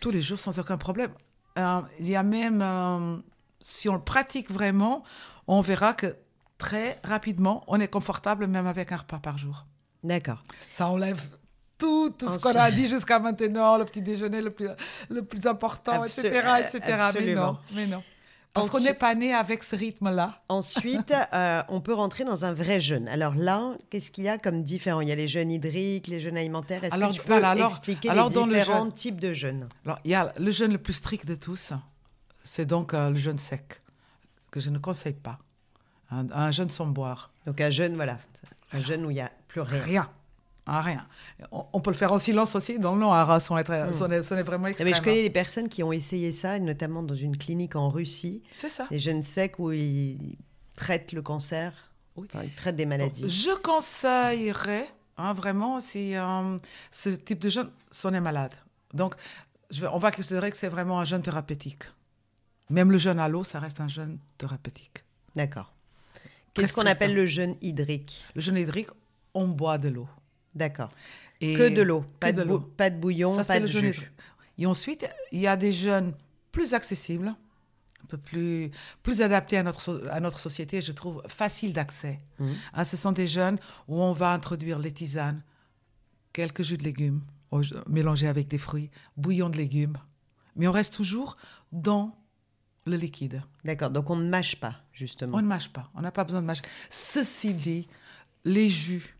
[0.00, 1.10] Tous les jours, sans aucun problème.
[1.58, 3.16] Euh, il y a même, euh,
[3.60, 5.02] si on le pratique vraiment,
[5.46, 6.16] on verra que
[6.60, 9.64] très rapidement, on est confortable même avec un repas par jour.
[10.04, 10.42] D'accord.
[10.68, 11.20] Ça enlève
[11.78, 14.68] tout, tout ce qu'on a dit jusqu'à maintenant, le petit déjeuner le plus,
[15.08, 16.28] le plus important, etc.,
[16.60, 16.80] etc.
[17.18, 18.02] Mais non, mais non.
[18.52, 20.42] Parce qu'on n'est pas né avec ce rythme-là.
[20.48, 23.08] Ensuite, euh, on peut rentrer dans un vrai jeûne.
[23.08, 25.00] Alors là, qu'est-ce qu'il y a comme différent?
[25.00, 26.82] Il y a les jeûnes hydriques, les jeûnes alimentaires.
[26.84, 29.32] Est-ce Alors, que tu peux alors- expliquer alors les dans le différents jeûne- types de
[29.32, 29.68] jeûnes?
[29.86, 31.72] Alors, il y a le jeûne le plus strict de tous,
[32.44, 33.78] c'est donc euh, le jeûne sec,
[34.50, 35.38] que je ne conseille pas.
[36.10, 37.30] Un, un jeûne sans boire.
[37.46, 38.18] Donc un jeûne, voilà,
[38.72, 39.80] un jeûne où il n'y a plus rien.
[39.82, 40.10] Rien.
[40.66, 41.06] Ah, rien.
[41.52, 44.22] On, on peut le faire en silence aussi, dans le noir, sans être, sans être-
[44.22, 44.88] sans être vraiment extrême.
[44.88, 48.42] mais je connais des personnes qui ont essayé ça, notamment dans une clinique en Russie,
[48.50, 48.86] C'est ça.
[48.90, 50.36] des jeunes secs où ils
[50.76, 51.72] traitent le cancer,
[52.16, 52.28] Oui.
[52.32, 53.28] enfin, ils traitent des maladies.
[53.28, 56.58] Je conseillerais, hein, vraiment, si euh,
[56.92, 58.54] ce type de jeûne, si on est malade.
[58.94, 59.14] Donc,
[59.70, 61.84] je on va considérer que c'est vraiment un jeûne thérapeutique.
[62.68, 65.04] Même le jeûne à l'eau, ça reste un jeûne thérapeutique.
[65.34, 65.72] D'accord.
[66.54, 68.88] Qu'est-ce qu'on appelle le jeûne hydrique Le jeûne hydrique,
[69.34, 70.08] on boit de l'eau.
[70.54, 70.88] D'accord.
[71.40, 72.60] Que de l'eau, pas, de de bou- l'eau.
[72.60, 73.88] pas de bouillon, Ça, pas de le jeûne jus.
[73.90, 74.08] hydrique.
[74.58, 76.12] Et ensuite, il y a des jeûnes
[76.52, 78.70] plus accessibles, un peu plus,
[79.02, 82.18] plus adaptés à notre, à notre société, je trouve, faciles d'accès.
[82.74, 83.58] Hein, ce sont des jeûnes
[83.88, 85.42] où on va introduire les tisanes,
[86.32, 87.22] quelques jus de légumes
[87.88, 89.96] mélangés avec des fruits, bouillon de légumes.
[90.56, 91.34] Mais on reste toujours
[91.72, 92.16] dans
[92.86, 93.42] le liquide.
[93.64, 95.36] D'accord, donc on ne mâche pas, justement.
[95.36, 95.90] On ne mâche pas.
[95.94, 96.62] On n'a pas besoin de mâcher.
[96.88, 97.88] Ceci dit,
[98.44, 99.16] les jus,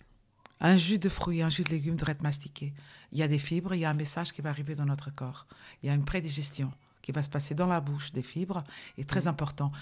[0.61, 2.73] un jus de fruits, un jus de légumes doit être mastiqué.
[3.12, 5.12] Il y a des fibres, il y a un message qui va arriver dans notre
[5.12, 5.46] corps.
[5.83, 8.62] Il y a une prédigestion qui va se passer dans la bouche des fibres,
[8.99, 9.73] est très important.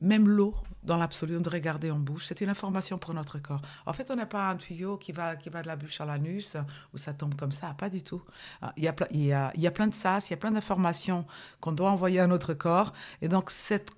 [0.00, 2.26] Même l'eau, dans l'absolu, on devrait garder en bouche.
[2.26, 3.62] C'est une information pour notre corps.
[3.86, 6.04] En fait, on n'a pas un tuyau qui va, qui va de la bouche à
[6.04, 6.56] l'anus,
[6.92, 7.74] où ça tombe comme ça.
[7.78, 8.22] Pas du tout.
[8.60, 10.34] Ah, Il y a, il y a, il y a plein de sas, il y
[10.34, 11.26] a plein d'informations
[11.60, 12.92] qu'on doit envoyer à notre corps.
[13.22, 13.90] Et donc, c'est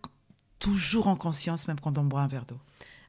[0.59, 2.61] toujours en conscience, même quand on boit un verre d'eau.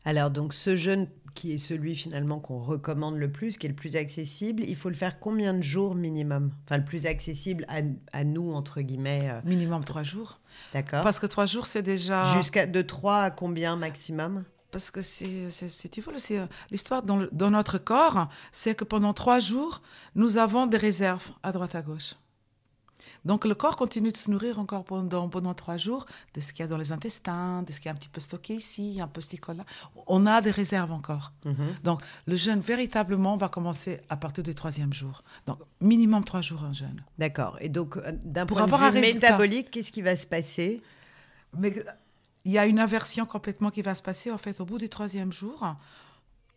[0.06, 3.76] Alors, donc, ce jeûne qui est celui finalement qu'on recommande le plus, qui est le
[3.76, 6.52] plus accessible, il faut le faire combien de jours minimum?
[6.66, 7.80] Enfin, le plus accessible à,
[8.14, 9.30] à nous, entre guillemets.
[9.30, 10.40] euh, Minimum trois jours.
[10.74, 12.24] D'accord Parce que trois jours, c'est déjà.
[12.36, 14.44] Jusqu'à de 3 à combien maximum?
[14.72, 18.76] Parce que c'est, c'est- si tu veux, c'est euh, l'histoire dans, dans notre corps, c'est
[18.76, 19.80] que pendant trois jours,
[20.16, 22.14] nous avons des réserves à droite à gauche.
[23.26, 26.64] Donc le corps continue de se nourrir encore pendant, pendant trois jours de ce qu'il
[26.64, 29.08] y a dans les intestins, de ce qui est un petit peu stocké ici, un
[29.08, 29.66] peu stické là.
[30.08, 31.32] On a des réserves encore.
[31.46, 31.76] Mhm.
[31.84, 35.24] Donc le jeûne véritablement va commencer à partir du troisième jour.
[35.46, 37.04] Donc minimum trois jours un jeûne.
[37.18, 37.58] D'accord.
[37.62, 39.28] Et donc, euh, d'un Pour point de avoir un vue résultat.
[39.28, 40.82] métabolique, qu'est-ce qui va se passer?
[41.58, 41.74] Mais
[42.46, 44.32] il y a une inversion complètement qui va se passer.
[44.32, 45.76] En fait, au bout du troisième jour,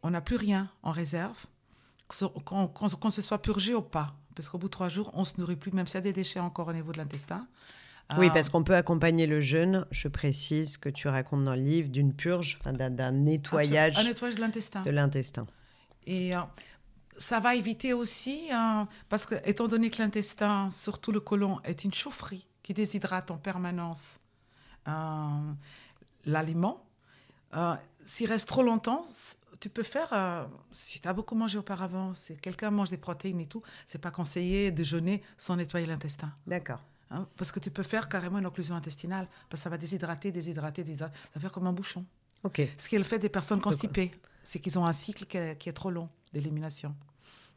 [0.03, 1.47] on n'a plus rien en réserve,
[2.09, 4.15] qu'on se soit purgé ou pas.
[4.35, 6.13] Parce qu'au bout de trois jours, on se nourrit plus, même s'il y a des
[6.13, 7.47] déchets encore au niveau de l'intestin.
[8.19, 11.63] Oui, Ah, parce qu'on peut accompagner le jeûne, je précise que tu racontes dans le
[11.63, 14.83] livre, d'une purge, d'un nettoyage Un nettoyage de l'intestin.
[14.83, 15.47] de l'intestin.
[16.07, 16.41] Et euh,
[17.17, 21.85] ça va éviter aussi, euh, parce que étant donné que l'intestin, surtout le côlon, est
[21.85, 24.19] une chaufferie qui déshydrate en permanence
[24.89, 25.53] euh,
[26.27, 26.85] l'aliment,
[27.55, 29.05] euh, s'il reste trop longtemps,
[29.63, 33.41] tu peux faire, euh, si tu as beaucoup mangé auparavant, si quelqu'un mange des protéines
[33.41, 36.33] et tout, c'est pas conseillé de jeûner sans nettoyer l'intestin.
[36.49, 36.81] D'accord.
[37.13, 40.33] hein, parce que tu peux faire carrément une occlusion intestinale, parce que ça va déshydrater,
[40.33, 42.05] déshydrater, déshydrater, ça va faire comme un bouchon.
[42.43, 42.61] Ok.
[42.77, 44.11] Ce qui est le fait des personnes constipées,
[44.43, 46.97] c'est qu'ils ont un cycle qui est, qui est trop long d'élimination.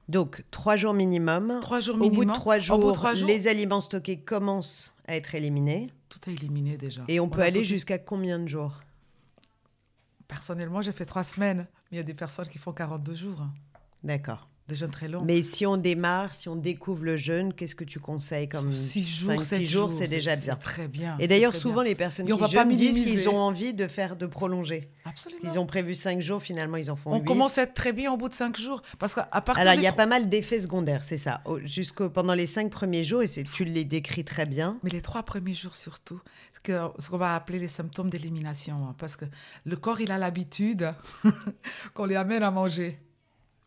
[0.07, 1.57] Donc, trois jours minimum.
[1.59, 2.25] Trois jours Au minimum.
[2.27, 5.33] bout de trois Au jours, bout de trois jours, les aliments stockés commencent à être
[5.33, 5.87] éliminés.
[6.09, 7.01] tout est éliminé déjà.
[7.07, 8.79] Et on peut aller jusqu'à combien de jours?
[10.27, 13.47] Personnellement, j'ai fait trois semaines, il y a des personnes qui font 42 jours.
[14.03, 14.47] D'accord.
[14.67, 15.23] Des jeûnes très longs.
[15.23, 19.04] Mais si on démarre, si on découvre le jeûne, qu'est-ce que tu conseilles comme six
[19.08, 20.56] jours, cinq, sept six jours, c'est déjà bien.
[20.56, 21.15] très bien.
[21.19, 21.84] Et d'ailleurs, souvent, bien.
[21.84, 24.89] les personnes on qui jeûnent disent qu'ils ont envie de faire, de prolonger.
[25.06, 25.41] Absolument.
[25.43, 28.12] Ils ont prévu cinq jours, finalement, ils en font On commence à être très bien
[28.12, 30.60] au bout de cinq jours, parce qu'à partir Alors, il y a pas mal d'effets
[30.62, 31.41] secondaires, c'est ça.
[31.45, 34.80] Au- Jusqu'au pendant les cinq premiers jours, et tu les décris très bien.
[34.84, 36.19] Mais les trois premiers jours surtout,
[36.63, 39.25] que- ce qu'on va appeler les symptômes d'élimination, hein, parce que
[39.63, 40.91] le corps, il a l'habitude
[41.93, 42.97] qu'on lui amène à manger.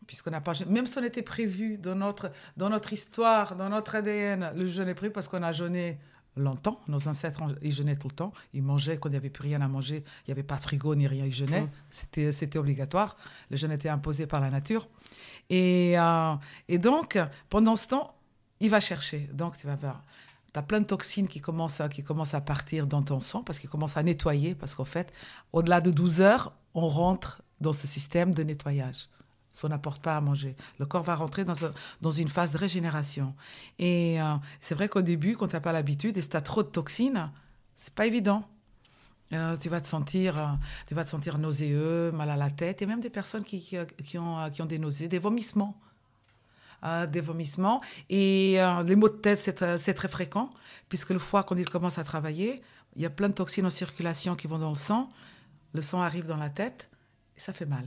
[0.09, 3.93] Puisqu'on n'a pas, même si on était prévu dans notre, dans notre histoire, dans notre
[3.93, 5.99] ADN, le jeûne est prévu parce qu'on a jeûné
[6.35, 6.81] longtemps.
[6.87, 8.33] Nos ancêtres, ils jeûnaient tout le temps.
[8.55, 9.97] Ils mangeaient quand il n'y avait plus rien à manger.
[9.97, 11.27] Il n'y avait pas de frigo ni rien.
[11.27, 11.61] Ils jeûnaient.
[11.61, 11.71] Mm.
[11.91, 13.15] C'était, c'était obligatoire.
[13.51, 14.89] Le jeûne était imposé par la nature.
[15.51, 16.33] Et, euh,
[16.67, 17.19] et donc,
[17.51, 18.15] pendant ce temps,
[18.59, 19.29] il va chercher.
[19.31, 20.03] Donc, tu vas voir.
[20.51, 23.43] Tu as plein de toxines qui commencent, à, qui commencent à partir dans ton sang
[23.43, 24.55] parce qu'ils commencent à nettoyer.
[24.55, 25.13] Parce qu'en fait,
[25.53, 29.07] au-delà de 12 heures, on rentre dans ce système de nettoyage.
[29.63, 32.57] On n'apporte pas à manger, le corps va rentrer dans, un- dans une phase de
[32.57, 33.35] régénération.
[33.77, 36.41] Et euh, c'est vrai qu'au début, quand tu n'as pas l'habitude et si tu as
[36.41, 37.29] trop de toxines,
[37.75, 38.47] c'est pas évident.
[39.33, 40.47] Euh, tu vas te sentir, euh,
[40.87, 43.77] tu vas te sentir nauséeux, mal à la tête, et même des personnes qui,
[44.17, 45.77] ont, des nausées, des vomissements.
[47.11, 47.81] Des vomissements.
[48.09, 49.37] Et les maux de tête,
[49.77, 50.49] c'est très fréquent,
[50.87, 52.61] puisque le foie, quand il commence à travailler,
[52.95, 55.09] il y a plein de toxines en circulation qui vont dans le sang.
[55.73, 56.89] Le sang arrive dans la tête,
[57.35, 57.83] et ça fait mal.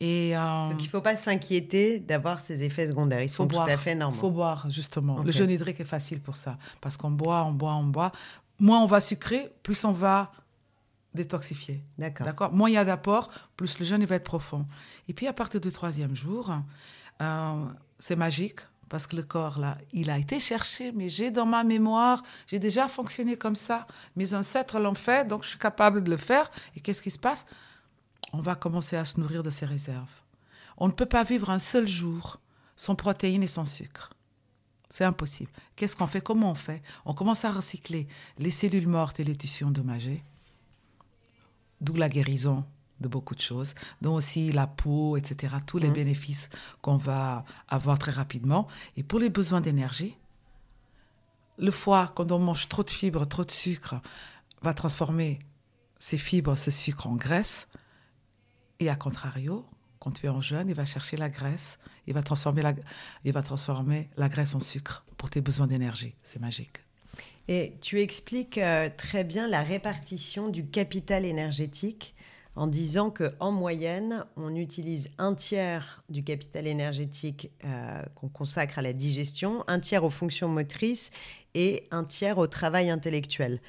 [0.00, 3.22] Et euh, Donc, il ne faut pas s'inquiéter d'avoir ces effets secondaires.
[3.22, 3.66] Ils sont faut boire.
[3.66, 4.18] tout à fait normaux.
[4.18, 5.22] faut boire, justement.
[5.22, 6.56] Le jeûne hydrique est facile pour ça.
[6.80, 8.10] Parce qu'on boit, on boit, on boit.
[8.58, 10.32] Moins on va sucrer, plus on va
[11.14, 11.82] détoxifier.
[11.98, 12.26] D'accord.
[12.26, 12.52] D'accord?
[12.52, 14.66] Moins il y a d'apport, plus le jeûne il va être profond.
[15.08, 16.52] Et puis à partir du troisième jour,
[17.20, 17.64] euh,
[17.98, 18.60] c'est magique.
[18.88, 22.58] Parce que le corps, là, il a été cherché, mais j'ai dans ma mémoire, j'ai
[22.58, 23.86] déjà fonctionné comme ça.
[24.16, 26.50] Mes ancêtres l'ont fait, donc je suis capable de le faire.
[26.74, 27.46] Et qu'est-ce qui se passe?
[28.32, 30.22] On va commencer à se nourrir de ses réserves.
[30.76, 32.40] On ne peut pas vivre un seul jour
[32.76, 34.10] sans protéines et sans sucre.
[34.88, 35.50] C'est impossible.
[35.76, 36.20] Qu'est-ce qu'on fait?
[36.20, 36.82] Comment on fait?
[37.04, 40.24] On commence à recycler les cellules mortes et les tissus endommagés,
[41.80, 42.64] d'où la guérison
[43.00, 45.92] de beaucoup de choses, dont aussi la peau, etc., tous les mmh.
[45.92, 46.50] bénéfices
[46.82, 48.66] qu'on va avoir très rapidement.
[48.96, 50.16] Et pour les besoins d'énergie,
[51.56, 53.96] le foie, quand on mange trop de fibres, trop de sucre,
[54.62, 55.38] va transformer
[55.96, 57.68] ces fibres, ce sucre en graisse.
[58.80, 59.64] Et à contrario,
[59.98, 62.74] quand tu es en jeûne, il va chercher la graisse, il va transformer la,
[63.24, 66.14] il va transformer la graisse en sucre pour tes besoins d'énergie.
[66.22, 66.78] C'est magique.
[67.46, 72.14] Et tu expliques euh, très bien la répartition du capital énergétique
[72.56, 78.78] en disant que en moyenne, on utilise un tiers du capital énergétique euh, qu'on consacre
[78.78, 81.10] à la digestion, un tiers aux fonctions motrices
[81.54, 83.60] et un tiers au travail intellectuel.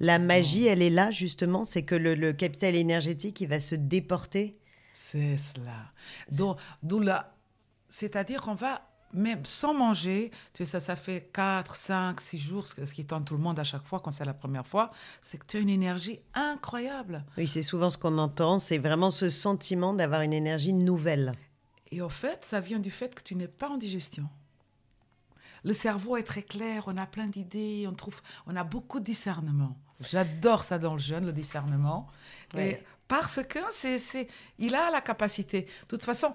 [0.00, 4.56] La magie, elle est là justement, c'est que le, capital énergétique, il va se déporter.
[5.02, 5.92] C'est cela.
[6.30, 6.58] Donc,
[7.88, 8.82] c'est-à-dire qu'on va
[9.14, 13.24] même sans manger, tu sais, ça, ça fait 4, 5, 6 jours, ce qui tente
[13.24, 14.90] tout le monde à chaque fois quand c'est la première fois,
[15.22, 17.24] c'est que tu as une énergie incroyable.
[17.38, 21.32] Oui, c'est souvent ce qu'on entend, c'est vraiment ce sentiment d'avoir une énergie nouvelle.
[21.90, 24.28] Et au fait, ça vient du fait que tu n'es pas en digestion.
[25.64, 29.04] Le cerveau est très clair, on a plein d'idées, on trouve, on a beaucoup de
[29.06, 29.76] discernement.
[30.00, 32.06] J'adore ça dans le jeûne, le discernement.
[32.56, 32.80] Et
[33.10, 33.58] parce que
[34.60, 35.62] il a la capacité.
[35.62, 36.32] De toute façon,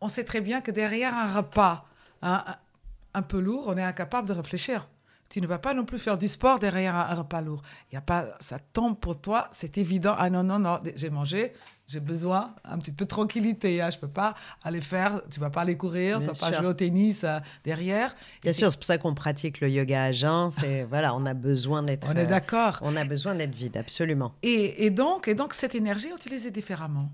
[0.00, 1.84] on sait très bien que derrière un repas
[2.22, 4.88] un, peu lourd, on est incapable de réfléchir.
[5.34, 7.60] Tu ne vas pas non plus faire du sport derrière un, repas lourd.
[7.90, 10.14] Il y a pas, ça tombe pour toi, c'est évident.
[10.16, 11.54] Ah non, non, non, j'ai mangé,
[11.88, 13.82] j'ai besoin un petit peu de tranquillité.
[13.82, 13.90] Hein.
[13.90, 16.38] Je ne peux pas aller faire, tu ne vas pas aller courir, tu ne vas
[16.38, 18.14] pas jouer au tennis euh, derrière.
[18.42, 20.52] Bien sûr, c'est pour ça qu'on pratique le yoga à jeun.
[20.52, 22.06] C'est, voilà, on a besoin d'être.
[22.08, 22.78] On est d'accord.
[22.82, 24.36] on a besoin d'être vide, absolument.
[24.44, 27.10] Et, et, donc, et donc, cette énergie utilisée différemment.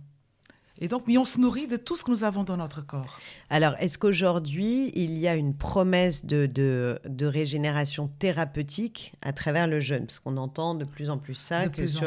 [0.81, 3.21] Et donc, mais on se nourrit de tout ce que nous avons dans notre corps.
[3.51, 9.67] Alors, est-ce qu'aujourd'hui, il y a une promesse de, de, de, régénération thérapeutique à travers
[9.67, 10.07] le jeûne?
[10.07, 11.65] Parce qu'on entend de plus en plus ça.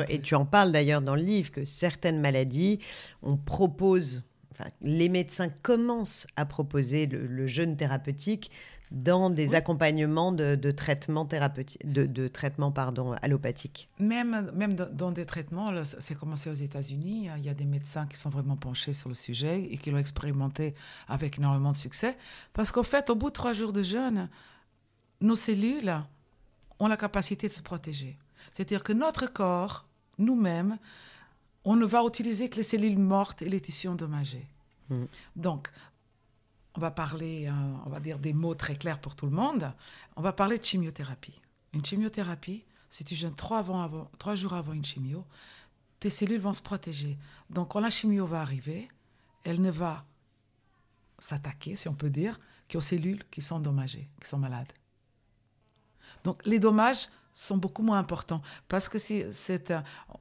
[0.10, 2.80] Et tu en parles d'ailleurs dans le livre, que certaines maladies,
[3.22, 8.50] on propose, enfin, les médecins commencent à proposer le, le jeûne thérapeutique
[8.94, 13.90] dans des accompagnements de, de traitements thérapeutiques, de, de traitements pardon, allopathiques.
[13.98, 17.28] Même, même dans des traitements, c'est commencé aux États-Unis.
[17.38, 19.98] Il y a des médecins qui sont vraiment penchés sur le sujet et qui l'ont
[19.98, 20.76] expérimenté
[21.08, 22.16] avec énormément de succès.
[22.54, 24.30] Parce qu'en fait, au bout de trois jours de jeûne,
[25.22, 26.00] nos cellules
[26.80, 28.16] ont la capacité de se protéger.
[28.52, 29.88] C'est-à-dire que notre corps,
[30.20, 30.78] nous-mêmes,
[31.66, 34.46] on ne va utiliser que les cellules mortes et les tissus endommagés.
[34.90, 35.06] Mmh.
[35.36, 35.70] Donc,
[36.76, 37.52] on va parler, euh,
[37.86, 39.72] on va dire des mots très clairs pour tout le monde.
[40.16, 41.40] On va parler de chimiothérapie.
[41.74, 43.64] Une chimiothérapie, si tu jeûnes trois,
[44.20, 45.26] trois jours avant une chimio,
[46.00, 47.18] tes cellules vont se protéger.
[47.50, 48.90] Donc, quand la chimio va arriver,
[49.44, 50.06] elle ne va
[51.20, 54.72] s'attaquer, si on peut dire, qu'aux cellules qui sont endommagées, qui sont malades.
[56.24, 59.74] Donc, les dommages sont beaucoup moins importants parce que c'est,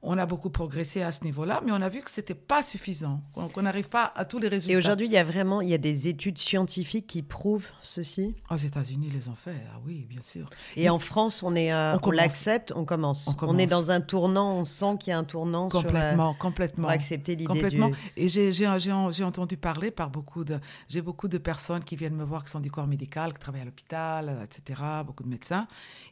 [0.02, 3.22] on a beaucoup progressé à ce niveau-là, mais on a vu que c'était pas suffisant,
[3.34, 4.72] qu'on n'arrive pas à tous les résultats.
[4.72, 8.34] Et aujourd'hui, il y a vraiment il y a des études scientifiques qui prouvent ceci?
[8.50, 10.48] Aux États-Unis, les ont fait, ah oui, bien sûr.
[10.76, 13.34] Et, en France, on est, euh, on, l'accepte, on commence.
[13.42, 16.84] on est dans un tournant, on sent qu'il y a un tournant complètement, sur, complètement,
[16.84, 17.90] pour accepter l'idée complètement.
[18.16, 22.44] Et j'ai, entendu parler par beaucoup de, j'ai beaucoup de personnes qui viennent me voir
[22.44, 24.80] qui sont du corps médical, qui travaillent à l'hôpital, etc.
[25.04, 25.66] Beaucoup de médecins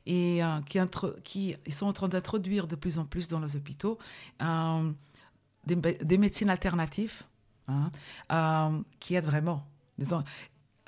[0.07, 0.79] et euh, qui
[1.25, 3.99] qui sont en train d'introduire de plus en plus dans les hôpitaux
[4.43, 4.93] euh,
[5.67, 7.23] des, médecines alternatives
[7.69, 7.91] hein,
[8.33, 9.67] euh, qui aident vraiment.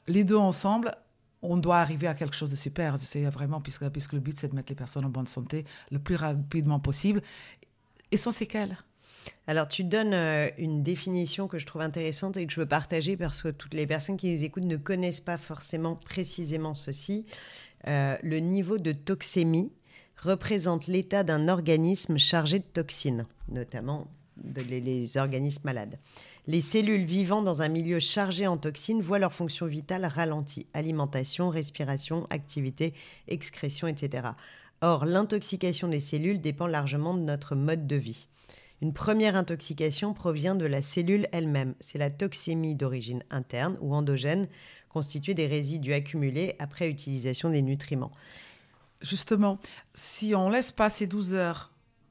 [0.06, 0.94] Les deux ensemble,
[1.42, 2.98] on doit arriver à quelque chose de super.
[2.98, 5.98] C'est vraiment, puisque, puisque le but, c'est de mettre les personnes en bonne santé le
[5.98, 7.22] plus rapidement possible
[8.10, 8.76] et sans séquelles.
[9.46, 13.16] Alors, tu donnes euh, une définition que je trouve intéressante et que je veux partager
[13.16, 17.26] parce que toutes les personnes qui nous écoutent ne connaissent pas forcément précisément ceci.
[17.86, 19.72] le niveau de toxémie
[20.22, 24.06] représente l'état d'un organisme chargé de toxines, notamment
[24.68, 25.98] les, organismes malades.
[26.46, 31.50] Les cellules vivant dans un milieu chargé en toxines voient leur fonction vitale ralentie alimentation,
[31.50, 32.94] respiration, activité,
[33.28, 34.28] excrétion, etc.
[34.80, 38.26] Or, l'intoxication des cellules dépend largement de notre mode de vie.
[38.80, 41.74] Une première intoxication provient de la cellule elle-même.
[41.78, 44.49] C'est la toxémie d'origine interne ou endogène,
[44.88, 48.11] constituée des résidus accumulés après utilisation des nutriments
[49.03, 49.59] justement,
[49.94, 51.70] si on laisse passer 12 heures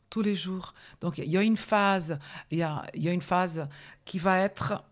[0.10, 2.20] tous les jours, donc il y a une phase,
[2.52, 3.68] il y a, une phase
[4.06, 4.84] qui va être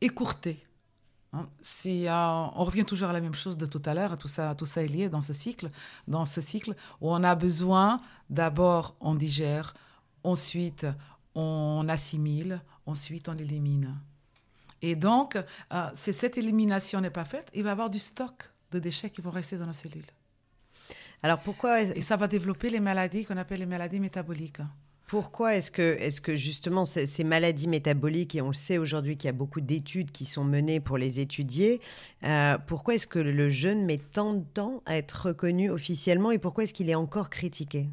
[0.00, 0.62] écourtée.
[1.32, 1.48] Hein.
[1.60, 4.54] Si euh, on revient toujours à la même chose de tout à l'heure, tout ça,
[4.54, 5.70] tout ça est lié dans ce cycle,
[6.06, 7.98] dans ce cycle où on a besoin
[8.30, 9.74] d'abord on digère,
[10.22, 10.86] ensuite
[11.34, 13.98] on assimile, ensuite on élimine.
[14.82, 15.36] Et donc,
[15.72, 19.10] euh, si cette élimination n'est pas faite, il va y avoir du stock de déchets
[19.10, 20.06] qui vont rester dans nos cellules.
[21.22, 24.58] Alors pourquoi Et ça va développer les maladies qu'on appelle les maladies métaboliques.
[25.06, 29.18] Pourquoi est-ce que, est que justement ces, ces, maladies métaboliques, et on le sait aujourd'hui
[29.18, 31.82] qu'il y a beaucoup d'études qui sont menées pour les étudier,
[32.24, 36.38] euh, pourquoi est-ce que le jeûne met tant de temps à être reconnu officiellement et
[36.38, 37.90] pourquoi est-ce qu'il est encore critiqué?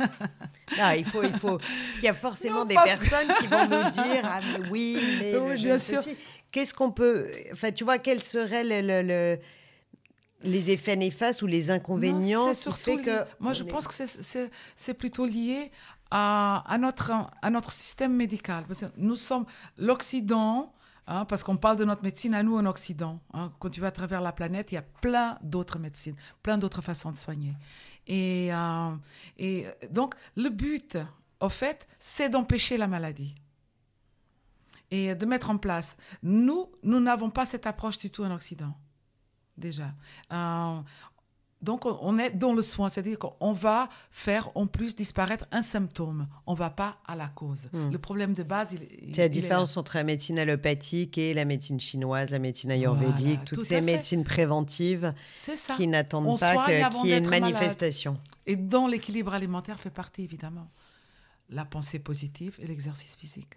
[0.00, 1.58] Non, il faut, il faut.
[1.58, 5.36] Parce qu'il y a forcément des personnes qui vont nous dire Ah, mais oui, mais.
[5.38, 6.00] Oui, bien sûr.
[6.50, 7.28] Qu'est-ce qu'on peut.
[7.52, 9.38] Enfin, tu vois, quel serait le, le, le
[10.42, 13.94] les effets néfastes ou les inconvénients non, surtout que Moi, je pense que
[14.76, 15.70] c'est plutôt lié
[16.10, 17.12] à, à, notre,
[17.42, 18.64] à notre système médical.
[18.66, 20.72] Parce que nous sommes l'Occident,
[21.06, 23.20] hein, parce qu'on parle de notre médecine à nous en Occident.
[23.34, 23.52] Hein.
[23.58, 26.82] Quand tu vas à travers la planète, il y a plein d'autres médecines, plein d'autres
[26.82, 27.54] façons de soigner.
[28.06, 28.94] Et, euh,
[29.38, 30.98] et donc, le but,
[31.40, 33.34] au fait, c'est d'empêcher la maladie
[34.90, 35.96] et de mettre en place.
[36.22, 38.74] Nous, nous n'avons pas cette approche du tout en Occident,
[39.58, 39.92] déjà.
[40.32, 40.80] Euh,
[41.60, 46.28] donc, on est dans le soin, c'est-à-dire qu'on va faire en plus disparaître un symptôme.
[46.46, 47.66] On ne va pas à la cause.
[47.72, 47.90] Hmm.
[47.90, 51.80] Le problème de base, il, C'est la différence entre la médecine allopathique et la médecine
[51.80, 55.12] chinoise, la médecine ayurvédique, Voilà, toutes tout ces médecines préventives
[55.76, 57.40] qui n'attendent pas qu'il y ait une malade.
[57.40, 58.20] manifestation.
[58.46, 60.70] Et dont l'équilibre alimentaire fait partie, évidemment.
[61.50, 63.54] La pensée positive et l'exercice physique.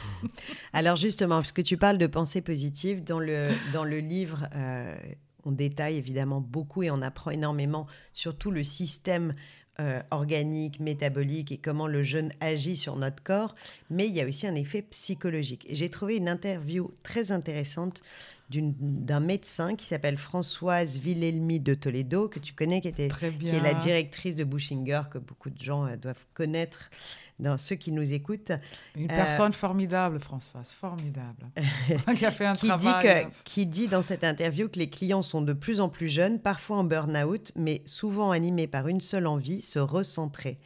[0.72, 4.96] Alors justement, puisque tu parles de pensée positive, dans le, dans le livre, euh,
[5.44, 9.34] on détaille évidemment beaucoup et on apprend énormément sur tout le système
[9.80, 13.54] euh, organique, métabolique et comment le jeûne agit sur notre corps,
[13.88, 15.66] mais il y a aussi un effet psychologique.
[15.70, 18.02] J'ai trouvé une interview très intéressante
[18.60, 23.48] d'un médecin qui s'appelle Françoise Villelmi de Toledo, que tu connais, qui, était, Très qui
[23.48, 26.90] est la directrice de Bushinger, que beaucoup de gens euh, doivent connaître
[27.38, 28.52] dans ceux qui nous écoutent.
[28.96, 31.50] Une Euh, personne formidable, Françoise, formidable.
[32.16, 33.26] qui a fait un qui dit, travail.
[33.26, 36.38] que, qui dit dans cette interview que les clients sont de plus en plus jeunes,
[36.38, 40.58] parfois en burn-out, mais souvent animés par une seule envie, se recentrer.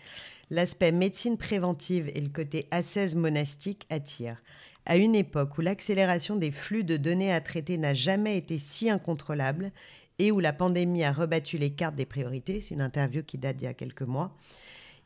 [0.50, 4.40] L'aspect médecine préventive et le côté ascèse monastique attirent.
[4.86, 8.88] À une époque où l'accélération des flux de données à traiter n'a jamais été si
[8.88, 9.72] incontrôlable
[10.20, 13.56] et où la pandémie a rebattu les cartes des priorités, c'est une interview qui date
[13.56, 14.34] d'il y a quelques mois,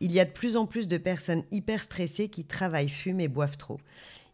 [0.00, 3.28] il y a de plus en plus de personnes hyper stressées qui travaillent, fument et
[3.28, 3.80] boivent trop.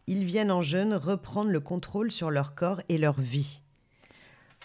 [0.05, 3.61] Ils viennent en jeûne reprendre le contrôle sur leur corps et leur vie.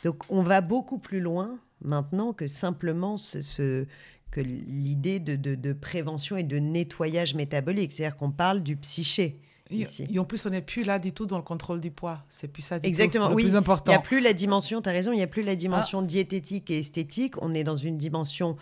[0.02, 6.42] Donc on va beaucoup plus loin maintenant que simplement que l'idée de- de prévention et
[6.42, 7.92] de nettoyage métabolique.
[7.92, 9.38] C'est-à-dire qu'on parle du psyché.
[9.70, 10.06] Et, ici.
[10.12, 12.22] et en plus, on n'est plus là du tout dans le contrôle du poids.
[12.28, 13.30] C'est plus ça du Exactement, tout.
[13.30, 13.42] Le oui.
[13.44, 13.92] plus Il n'y important.
[13.92, 16.78] a plus la dimension, tu as raison, il n'y a plus la dimension diététique et
[16.78, 17.40] esthétique.
[17.42, 18.56] On est dans une dimension,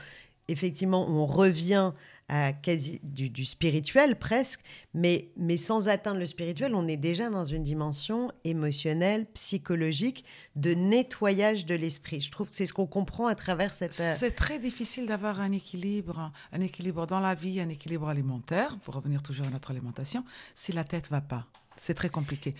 [0.48, 1.92] effectivement, où on revient
[2.33, 4.61] à quasi, du, du spirituel presque,
[4.95, 10.24] mais, mais sans atteindre le spirituel, on est déjà dans une dimension émotionnelle, psychologique,
[10.55, 12.20] de nettoyage de l'esprit.
[12.20, 13.99] Je trouve que c'est ce qu'on comprend à travers cette...
[13.99, 18.78] euh, C'est très difficile d'avoir un équilibre, un équilibre dans la vie, un équilibre alimentaire,
[18.78, 20.24] pour revenir toujours à notre alimentation,
[20.55, 21.49] si la tête va pas.
[21.76, 22.55] C'est très compliqué.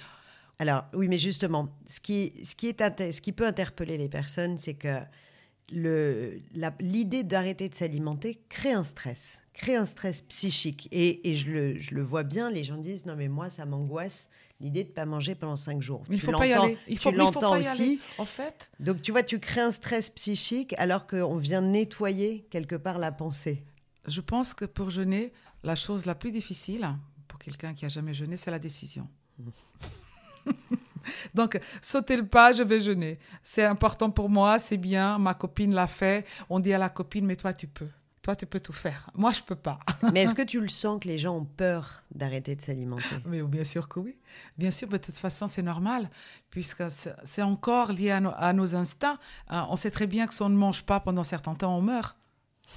[0.59, 4.59] Alors, oui, mais justement, ce qui, ce qui, est ce qui peut interpeller les personnes,
[4.59, 4.99] c'est que
[5.71, 10.89] l'idée d'arrêter de s'alimenter crée un stress, crée un stress psychique.
[10.93, 13.67] Et, et je, le, je le vois bien, les gens disent, non mais moi, ça
[13.67, 16.05] m'angoisse, l'idée de ne pas manger pendant cinq jours.
[16.11, 16.77] Il Tu faut pas y aller.
[16.89, 17.83] Il faut, tu mais il faut l'entends aussi.
[17.83, 17.99] aller.
[18.19, 22.77] En fait, Donc, tu vois, tu crées un stress psychique alors qu'on vient nettoyer quelque
[22.77, 23.65] part la pensée.
[24.07, 26.89] je pense que pour jeûner, la chose la plus difficile
[27.29, 29.09] pour quelqu'un qui a jamais jeûné, c'est la décision.
[31.35, 33.19] Donc, sauter le pas, je vais jeûner.
[33.43, 35.19] C'est important pour moi, c'est bien.
[35.19, 36.27] Ma copine l'a fait.
[36.49, 37.89] On dit à la copine, mais toi, tu peux.
[38.23, 39.09] Toi, tu peux tout faire.
[39.15, 39.79] Moi, je peux pas.
[40.13, 43.17] Mais est-ce que tu le sens que les gens ont peur d'arrêter de s'alimenter?
[43.25, 44.15] Mais bien sûr que oui.
[44.59, 46.11] Bien sûr, mais de toute façon, c'est normal,
[46.51, 46.83] puisque
[47.25, 49.19] c'est encore lié à, nos- à nos instincts.
[49.49, 51.75] Hein, on sait très bien que si on ne mange pas pendant un certain temps,
[51.75, 52.15] on meurt.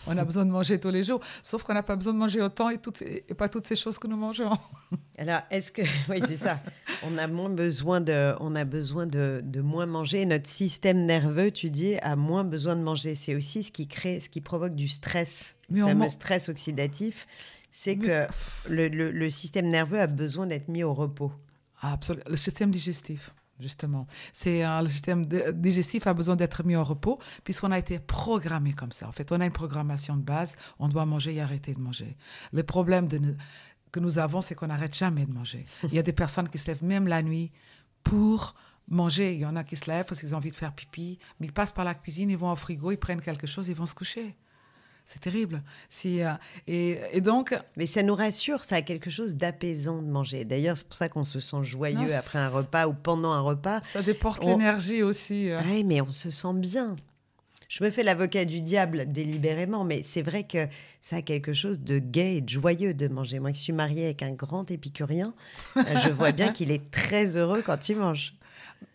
[0.07, 2.41] On a besoin de manger tous les jours, sauf qu'on n'a pas besoin de manger
[2.41, 4.51] autant et, toutes ces- et pas toutes ces choses que nous mangeons.
[5.17, 5.81] Alors, est-ce que...
[6.09, 6.59] Oui, c'est ça.
[7.05, 10.25] On a moins besoin de, on a besoin de, de moins manger.
[10.25, 13.15] Notre système nerveux, tu dis, a moins besoin de manger.
[13.15, 16.49] C'est aussi ce qui crée, ce qui provoque du stress, Mais le fameux man- stress
[16.49, 17.25] oxydatif.
[17.71, 18.27] C'est Mais- que
[18.69, 21.31] le, le- le système nerveux a besoin d'être mis au repos.
[21.81, 22.25] Absolument.
[22.29, 23.33] Le système digestif,
[23.63, 24.05] justement.
[24.31, 27.99] C'est euh, le système di- digestif a besoin d'être mis au repos puisqu'on a été
[27.99, 29.07] programmé comme ça.
[29.07, 30.55] En fait, on a une programmation de base.
[30.77, 32.15] On doit manger et arrêter de manger.
[32.51, 33.19] Le problème de
[33.91, 35.65] que nous avons, c'est qu'on n'arrête jamais de manger.
[35.83, 37.51] Il y a des personnes qui se lèvent même la nuit
[38.03, 38.55] pour
[38.87, 39.33] manger.
[39.35, 41.47] Il y en a qui se lèvent parce qu'ils ont envie de faire pipi, mais
[41.47, 43.85] ils passent par la cuisine, ils vont au frigo, ils prennent quelque chose, ils vont
[43.85, 44.35] se coucher.
[45.05, 45.61] C'est terrible.
[45.89, 46.31] Si, euh,
[46.65, 50.45] et, et donc, Mais ça nous rassure, ça a quelque chose d'apaisant de manger.
[50.45, 53.41] D'ailleurs, c'est pour ça qu'on se sent joyeux Non, après un repas ou pendant un
[53.41, 53.81] repas.
[53.83, 55.49] ça déporte On- l'énergie aussi.
[55.51, 55.59] euh.
[55.65, 56.95] Oui, mais on se sent bien.
[57.67, 60.67] je me fais l'avocat du diable délibérément, mais c'est vrai que
[61.01, 63.39] ça a quelque chose de gai et de joyeux de manger.
[63.39, 65.33] Moi qui suis mariée avec un grand épicurien,
[65.77, 68.35] euh, je vois bien qu'il est très heureux quand il mange.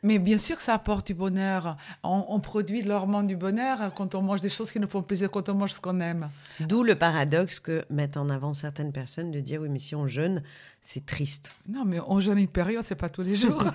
[0.03, 1.77] Mais bien sûr que ça apporte du bonheur.
[2.03, 5.31] On, produit de l'hormone du bonheur quand on mange des choses qui nous font plaisir,
[5.31, 6.29] quand on mange ce qu'on aime.
[6.61, 10.07] D'où le paradoxe que mettent en avant certaines personnes de dire oui, mais si on
[10.07, 10.43] jeûne,
[10.81, 11.53] c'est triste.
[11.69, 13.65] Non, mais on jeûne une période, c'est pas tous les jours.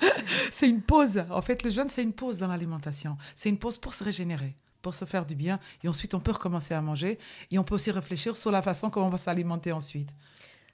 [0.50, 1.22] c'est une pause.
[1.30, 3.16] En fait, le jeûne, c'est une pause dans l'alimentation.
[3.34, 5.58] C'est une pause pour se régénérer pour se faire du bien.
[5.82, 7.18] Et ensuite, on peut recommencer à manger.
[7.50, 10.10] Et on peut aussi réfléchir sur la façon comment on va s'alimenter ensuite.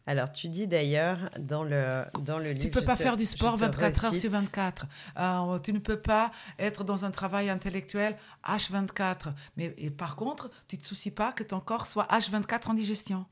[0.07, 2.61] Alors, tu dis d'ailleurs dans le, dans le livre...
[2.61, 4.87] Tu ne peux pas faire du sport 24 heures sur 24.
[5.19, 9.33] Euh, tu ne peux pas être dans un travail intellectuel H24.
[9.57, 12.75] Mais et par contre, tu ne te soucies pas que ton corps soit H24 en
[12.75, 13.25] digestion.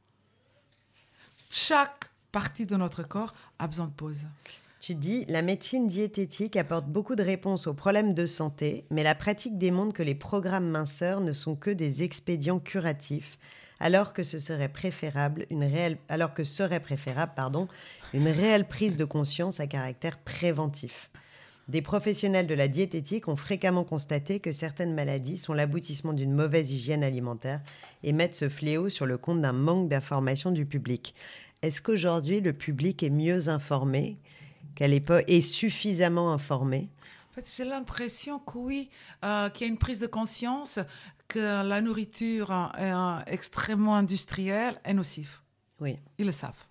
[1.48, 4.26] Chaque partie de notre corps a besoin de pause.
[4.80, 9.14] Tu dis, la médecine diététique apporte beaucoup de réponses aux problèmes de santé, mais la
[9.14, 13.38] pratique démontre que les programmes minceurs ne sont que des expédients curatifs
[13.80, 17.66] alors que ce serait préférable une réelle, alors que serait préférable, pardon,
[18.14, 21.10] une réelle prise de conscience à caractère préventif.
[21.68, 26.72] Des professionnels de la diététique ont fréquemment constaté que certaines maladies sont l'aboutissement d'une mauvaise
[26.72, 27.60] hygiène alimentaire
[28.02, 31.14] et mettent ce fléau sur le compte d'un manque d'information du public.
[31.62, 34.16] Est-ce qu'aujourd'hui le public est mieux informé
[34.74, 36.88] qu'à l'époque est suffisamment informé?
[37.56, 38.90] J'ai l'impression que oui,
[39.24, 40.78] euh, qu'il y a une prise de conscience
[41.30, 45.38] que la nourriture est extrêmement industrielle est nocive.
[45.80, 45.98] Oui.
[46.18, 46.66] Ils le savent.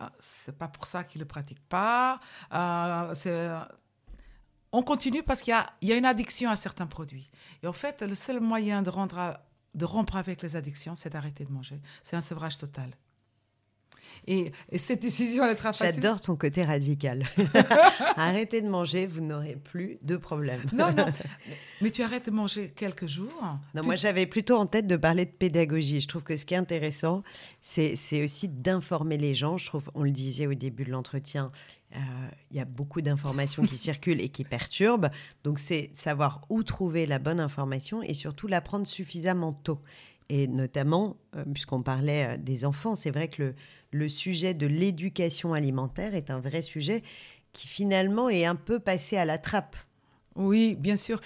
[0.00, 2.20] Euh, c'est pas pour ça qu'ils ne le pratiquent pas.
[2.52, 3.60] Euh,
[4.72, 7.30] on continue parce qu'il y, y a, une addiction à certains produits.
[7.62, 9.38] Et en fait, le seul moyen de, rendre
[9.74, 11.80] de rompre avec les addictions, c'est d'arrêter de manger.
[12.02, 12.90] C'est un sevrage total.
[14.26, 15.94] Et, cette décision, elle est très facile.
[15.94, 17.24] J'adore ton côté radical.
[18.16, 20.60] Arrêtez de manger, vous n'aurez plus de problème.
[20.72, 21.06] non, non.
[21.80, 23.58] Mais, tu arrêtes de manger quelques jours.
[23.74, 26.00] Non, moi, j'avais plutôt en tête de parler de pédagogie.
[26.00, 27.24] Je trouve que ce qui est intéressant,
[27.60, 29.58] c'est aussi d'informer les gens.
[29.58, 31.50] Je trouve, on le disait au début de l'entretien,
[31.94, 31.98] euh,
[32.50, 35.10] il y a beaucoup d'informations qui circulent et qui perturbent.
[35.44, 39.80] Donc, c'est savoir où trouver la bonne information et surtout la prendre suffisamment tôt.
[40.34, 43.54] Et notamment, euh, puisqu'on parlait euh, des enfants, c'est vrai que le,
[43.90, 47.02] le sujet de l'éducation alimentaire est un vrai sujet
[47.52, 49.76] qui finalement est un peu passé à la trappe.
[50.34, 51.20] Oui, bien sûr.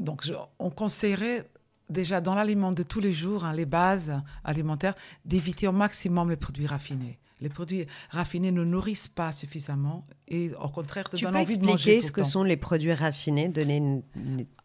[0.00, 0.28] Donc,
[0.58, 1.48] on conseillerait
[1.88, 6.36] déjà dans l'aliment de tous les jours, hein, les bases alimentaires, d'éviter au maximum les
[6.36, 7.20] produits raffinés.
[7.40, 11.76] Les produits raffinés ne nourrissent pas suffisamment et au contraire te donnent envie de manger.
[11.76, 14.02] Tu peux expliquer ce que sont les produits raffinés Donner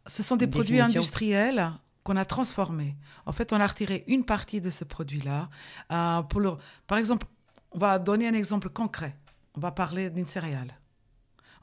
[0.08, 1.74] Ce sont des produits industriels
[2.10, 2.98] qu'on a transformé.
[3.28, 5.48] En fait, on a retiré une partie de ce produit-là.
[5.92, 6.54] Euh, le...
[6.88, 7.28] Par exemple,
[7.72, 9.16] on va donner un exemple concret.
[9.56, 10.76] On va parler d'une céréale.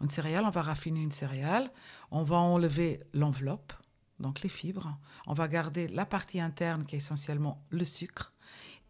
[0.00, 1.68] Une céréale, on va raffiner une céréale,
[2.12, 3.72] on va enlever l'enveloppe,
[4.20, 8.32] donc les fibres, on va garder la partie interne qui est essentiellement le sucre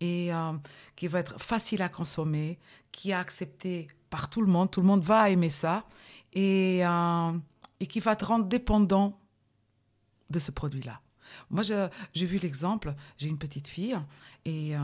[0.01, 0.53] et euh,
[0.95, 2.59] qui va être facile à consommer,
[2.93, 5.87] qui est accepté par tout le monde, tout le monde va aimer ça
[6.35, 7.39] et, euh,
[7.81, 9.19] et qui va te rendre dépendant
[10.29, 11.01] de ce produit-là.
[11.51, 13.97] Moi, j'ai vu l'exemple, j'ai une petite fille
[14.45, 14.81] et euh,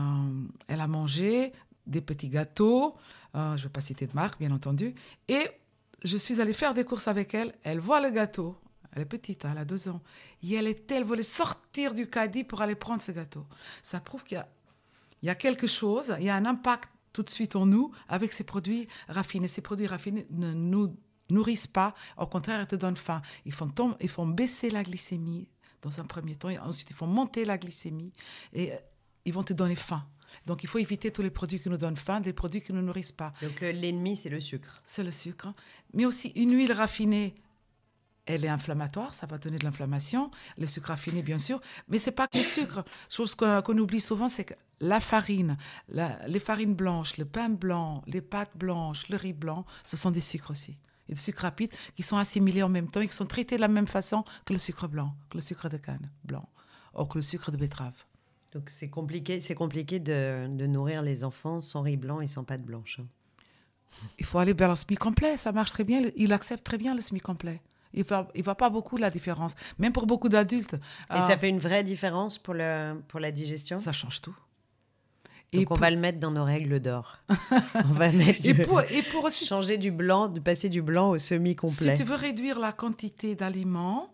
[0.67, 1.53] elle a mangé
[1.85, 2.95] des petits gâteaux,
[3.35, 4.95] euh, je ne vais pas citer de marque, bien entendu,
[5.27, 5.47] et
[6.03, 8.57] je suis allée faire des courses avec elle, elle voit le gâteau,
[8.93, 10.01] elle est petite, hein, elle a deux ans,
[10.41, 13.45] et elle, est, elle voulait sortir du caddie pour aller prendre ce gâteau.
[13.81, 14.43] Ça prouve qu'il
[15.21, 17.91] y, y a, quelque chose, il y a un impact tout de suite en nous
[18.09, 19.47] avec ces produits raffinés.
[19.47, 20.97] Ces produits raffinés ne nous
[21.29, 23.21] nourrissent pas, au contraire, ils te donnent faim.
[23.45, 23.71] Ils font,
[24.01, 25.47] ils font baisser la glycémie
[25.83, 26.49] dans un premier temps.
[26.49, 28.11] Et ensuite, il faut monter la glycémie
[28.53, 28.75] et euh,
[29.25, 30.05] ils vont te donner faim.
[30.47, 32.79] Donc, il faut éviter tous les produits qui nous donnent faim, des produits qui ne
[32.79, 33.33] nous nourrissent pas.
[33.41, 34.81] Donc, euh, l'ennemi, c'est le sucre.
[34.83, 35.53] C'est le sucre.
[35.93, 37.35] Mais aussi, une huile raffinée,
[38.25, 40.31] elle est inflammatoire, ça va donner de l'inflammation.
[40.57, 41.61] Le sucre raffiné, bien sûr.
[41.87, 42.83] Mais c'est pas que le sucre.
[43.09, 45.57] Chose qu'on oublie souvent, c'est que la farine,
[45.89, 50.21] les farines blanches, le pain blanc, les pâtes blanches, le riz blanc, ce sont des
[50.21, 50.77] sucres aussi
[51.09, 53.61] et de sucre rapide qui sont assimilés en même temps et qui sont traités de
[53.61, 56.47] la même façon que le sucre blanc, que le sucre de canne blanc
[56.97, 58.05] ou que le sucre de betterave.
[58.53, 62.43] Donc c'est compliqué, c'est compliqué de, de, nourrir les enfants sans riz blanc et sans
[62.43, 62.99] pâte blanche.
[62.99, 63.07] Hein.
[64.19, 66.01] Il faut aller vers le semi-complet, ça marche très bien.
[66.15, 67.61] Il accepte très bien le semi-complet.
[67.93, 70.73] Il ne voit, il voit pas beaucoup la différence, même pour beaucoup d'adultes.
[70.73, 73.79] Et ça euh, fait une vraie différence pour, le, pour la digestion?
[73.79, 74.35] Ça change tout.
[75.53, 77.19] Donc on va le mettre dans nos règles d'or.
[77.75, 79.45] on va mettre et, pour, et pour aussi...
[79.45, 81.95] changer du blanc, de passer du blanc au semi-complet.
[81.95, 84.13] Si tu veux réduire la quantité d'aliments,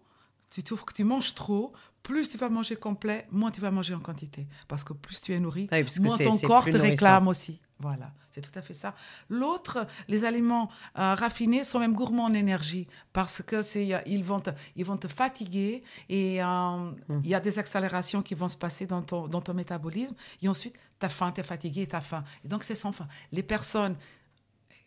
[0.49, 1.71] tu trouves que tu manges trop,
[2.03, 4.47] plus tu vas manger complet, moins tu vas manger en quantité.
[4.67, 5.69] Parce que plus tu es nourri,
[6.01, 7.61] moins ton corps te réclame aussi.
[7.82, 8.93] Voilà, c'est tout à fait ça.
[9.30, 10.67] L'autre, les aliments
[10.97, 14.84] euh, raffinés sont même gourmands en énergie parce que c'est euh, ils vont te, ils
[14.84, 19.01] vont te fatiguer et euh, il y a des accélérations qui vont se passer dans
[19.01, 22.25] ton, dans ton métabolisme et ensuite tu as faim, tu es fatigué, tu as faim.
[22.43, 23.07] Et donc c'est sans fin.
[23.32, 23.95] Les personnes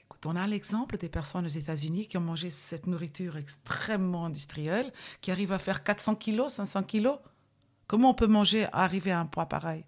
[0.04, 4.92] écoute, on a l'exemple des personnes aux États-Unis qui ont mangé cette nourriture extrêmement industrielle
[5.22, 7.16] qui arrivent à faire 400 kilos, 500 kilos.
[7.86, 9.86] Comment on peut manger arriver à un poids pareil?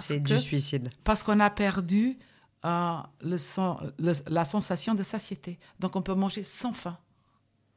[0.00, 0.90] C'est du suicide.
[1.04, 2.18] Parce qu'on a perdu
[2.64, 5.58] euh, le, la sensation de satiété.
[5.80, 6.98] Donc on peut manger sans faim.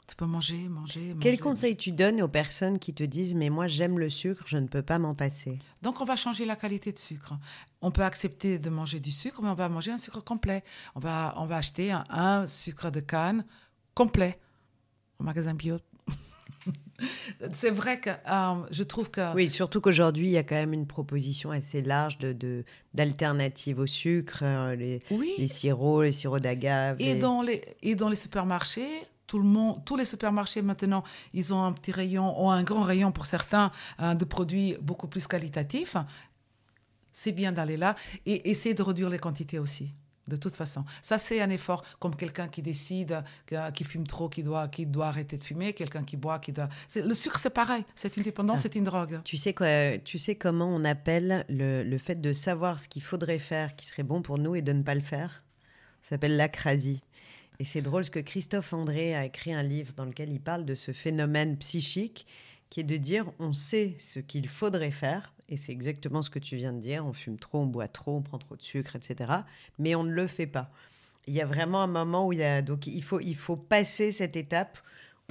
[0.07, 1.19] Tu peux manger, manger, manger.
[1.19, 4.57] Quel conseil tu donnes aux personnes qui te disent mais moi j'aime le sucre, je
[4.57, 5.57] ne peux pas m'en passer?
[5.81, 7.33] Donc on va changer la qualité de sucre.
[7.81, 10.63] On peut accepter de manger du sucre, mais on va manger un sucre complet.
[10.93, 13.45] On va, on va acheter un, un sucre de canne
[13.95, 14.39] complet
[15.17, 15.79] au magasin bio
[17.53, 19.33] c'est vrai que euh, je trouve que...
[19.35, 23.87] Oui, surtout qu'aujourd'hui, il y a quand même une proposition assez large de, d'alternatives au
[23.87, 24.99] sucre, euh, les,
[25.37, 26.97] les sirops, les sirops d'agave.
[26.99, 28.87] Et, dans les, et dans les supermarchés,
[29.27, 32.83] tout le monde, tous les supermarchés maintenant, ils ont un petit rayon, ou un grand
[32.83, 35.97] rayon pour certains, hein, de produits beaucoup plus qualitatifs.
[37.11, 39.91] C'est bien d'aller là et essayer de réduire les quantités aussi
[40.27, 40.83] de toute façon.
[41.01, 43.23] Ça, c'est un effort, comme quelqu'un qui décide,
[43.73, 46.69] qui fume trop, qui doit, qui doit arrêter de fumer, quelqu'un qui boit, qui doit...
[46.95, 48.61] Le sucre, c'est pareil, c'est une dépendance, ah.
[48.63, 49.21] c'est une drogue.
[49.23, 53.03] Tu sais, quoi, tu sais comment on appelle le, le fait de savoir ce qu'il
[53.03, 55.43] faudrait faire, qui serait bon pour nous, et de ne pas le faire?
[56.03, 57.01] Ça s'appelle l'acrasie.
[57.59, 60.65] Et c'est drôle, parce que Christophe André a écrit un livre dans lequel il parle
[60.65, 62.25] de ce phénomène psychique,
[62.69, 66.39] qui est de dire, on sait ce qu'il faudrait faire, et c'est exactement ce que
[66.39, 67.05] tu viens de dire.
[67.05, 69.31] On fume trop, on boit trop, on prend trop de sucre, etc.
[69.77, 70.71] Mais on ne le fait pas.
[71.27, 72.61] Il y a vraiment un moment où il y a.
[72.61, 74.77] Donc il faut, il faut passer cette étape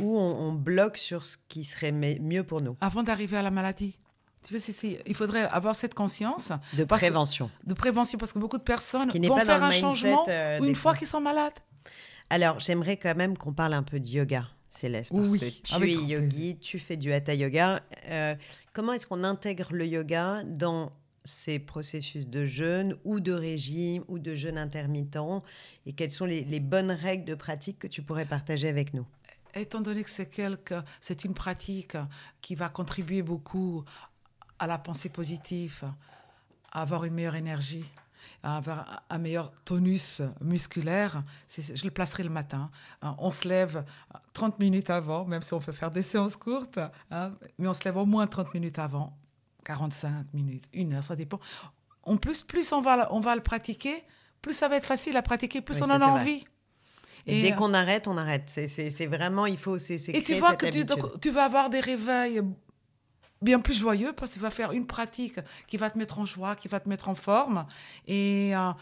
[0.00, 2.76] où on, bloque sur ce qui serait mieux pour nous.
[2.80, 3.96] Avant d'arriver à la maladie.
[4.42, 6.52] Tu sais, il faudrait avoir cette conscience.
[6.74, 7.50] De prévention.
[7.64, 11.06] de prévention, parce que beaucoup de personnes vont faire un changement euh, une fois qu'ils
[11.06, 11.54] sont malades.
[12.28, 14.48] Alors, j'aimerais quand même qu'on parle un peu de yoga.
[14.74, 17.82] Céleste, parce que tu es yogi, tu fais du hatha yoga.
[18.08, 18.34] Euh,
[18.72, 20.92] comment est-ce qu'on intègre le yoga dans
[21.24, 25.18] ces processus de jeûne ou de régime ou de jeûne intermittent?
[25.86, 29.06] Et quelles sont les, bonnes règles de pratique que tu pourrais partager avec nous?
[29.54, 31.96] Étant donné que c'est quelque, c'est une pratique
[32.40, 33.84] qui va contribuer beaucoup
[34.58, 35.84] à la pensée positive,
[36.72, 37.84] à avoir une meilleure énergie,
[38.44, 42.70] avoir un meilleur tonus musculaire, je le placerai le matin.
[43.02, 43.16] Hein.
[43.18, 43.84] On se lève
[44.34, 46.78] 30 minutes avant, même si on peut faire des séances courtes,
[47.10, 49.16] hein, mais on se lève au moins 30 minutes avant,
[49.64, 51.40] 45 minutes, une heure, ça dépend.
[52.02, 54.04] En plus, plus on va, on va le pratiquer,
[54.42, 56.44] plus ça va être facile à pratiquer, plus on en a envie.
[57.26, 58.48] Et, dès euh, qu'on arrête, on arrête.
[58.48, 59.78] C'est vraiment, il faut.
[59.78, 60.84] Et tu vois que tu,
[61.22, 62.42] tu, vas avoir des réveils
[63.44, 66.24] bien plus joyeux parce que tu vas faire une pratique qui va te mettre en
[66.24, 67.66] joie, qui va te mettre en forme.
[68.08, 68.72] Et, euh,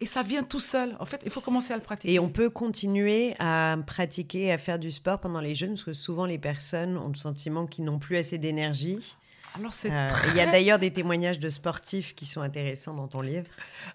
[0.00, 0.96] et ça vient tout seul.
[0.98, 2.14] En fait, il faut commencer à le pratiquer.
[2.14, 5.92] Et on peut continuer à pratiquer, à faire du sport pendant les jeûnes, parce que
[5.92, 9.16] souvent les personnes ont le sentiment qu'ils n'ont plus assez d'énergie.
[9.54, 13.06] Alors c'est euh, Il y a d'ailleurs des témoignages de sportifs qui sont intéressants dans
[13.06, 13.46] ton livre.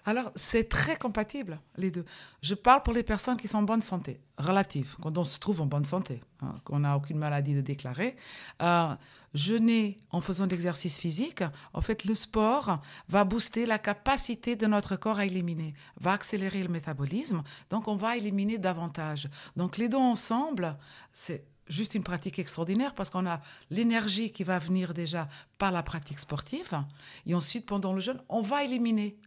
[0.04, 2.04] Alors c'est très compatible les deux.
[2.42, 5.60] Je parle pour les personnes qui sont en bonne santé, relative, quand on se trouve
[5.60, 8.14] en bonne santé, hein, qu'on n'a aucune maladie de déclarer.
[8.62, 8.94] Euh,
[9.34, 14.96] jeûner en faisant d'exercice physique, en fait, le sport va booster la capacité de notre
[14.96, 19.28] corps à éliminer, va accélérer le métabolisme, donc on va éliminer davantage.
[19.56, 20.76] Donc les deux ensemble,
[21.10, 25.82] c'est juste une pratique extraordinaire parce qu'on a l'énergie qui va venir déjà par la
[25.82, 26.82] pratique sportive,
[27.26, 29.18] et ensuite, pendant le jeûne, on va éliminer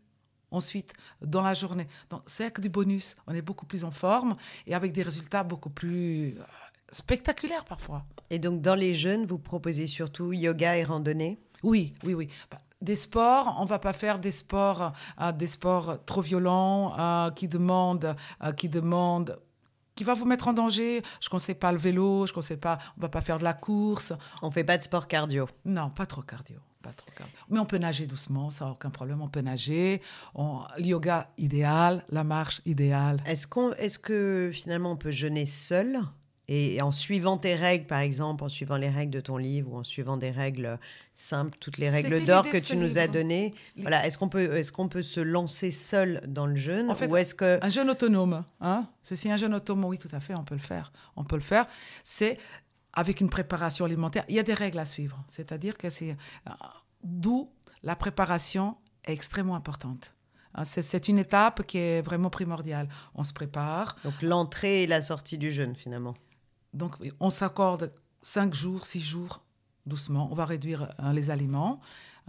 [0.51, 1.87] ensuite dans la journée.
[2.09, 4.33] Donc c'est que du bonus, on est beaucoup plus en forme
[4.67, 6.35] et avec des résultats beaucoup plus
[6.91, 8.05] spectaculaire parfois.
[8.29, 11.39] Et donc, dans les jeunes, vous proposez surtout yoga et randonnée?
[11.63, 12.27] Oui, oui, oui.
[12.49, 17.31] Bah, des sports, on va pas faire des sports, euh, des sports trop violents euh,
[17.31, 19.39] qui demandent, euh, qui demandent
[19.93, 21.03] qui va vous mettre en danger.
[21.19, 23.43] Je ne conseille pas le vélo, je ne conseille pas, on va pas faire de
[23.43, 24.13] la course.
[24.41, 25.47] On fait pas de sport cardio?
[25.65, 26.57] Non, pas trop cardio.
[26.81, 27.35] Pas trop cardio.
[27.49, 29.21] Mais on peut nager doucement, ça n'a aucun problème.
[29.21, 30.01] On peut nager.
[30.33, 33.21] On, yoga idéal, la marche idéale.
[33.27, 35.99] Est-ce qu'on, est-ce que finalement on peut jeûner seul?
[36.53, 39.77] Et en suivant tes règles, par exemple, en suivant les règles de ton livre ou
[39.77, 40.79] en suivant des règles
[41.13, 44.69] simples, toutes les règles d'or que tu nous as données, voilà, est-ce qu'on peut, est
[44.69, 47.89] qu'on peut se lancer seul dans le jeûne en fait, ou est-ce que un jeûne
[47.89, 50.91] autonome, hein C'est si un jeûne autonome, oui, tout à fait, on peut le faire.
[51.15, 51.67] On peut le faire.
[52.03, 52.37] C'est
[52.91, 54.25] avec une préparation alimentaire.
[54.27, 56.17] Il y a des règles à suivre, c'est-à-dire que c'est
[56.49, 56.51] euh,
[57.01, 57.49] d'où
[57.81, 58.75] la préparation
[59.05, 60.13] est extrêmement importante.
[60.53, 62.89] Hein, c'est une étape qui est vraiment primordiale.
[63.15, 63.95] On se prépare.
[64.03, 66.13] Donc l'entrée et la sortie du jeûne, finalement.
[66.73, 67.91] Donc, on s'accorde
[68.21, 69.41] 5 jours, 6 jours,
[69.85, 70.29] doucement.
[70.31, 71.79] On va réduire euh, les aliments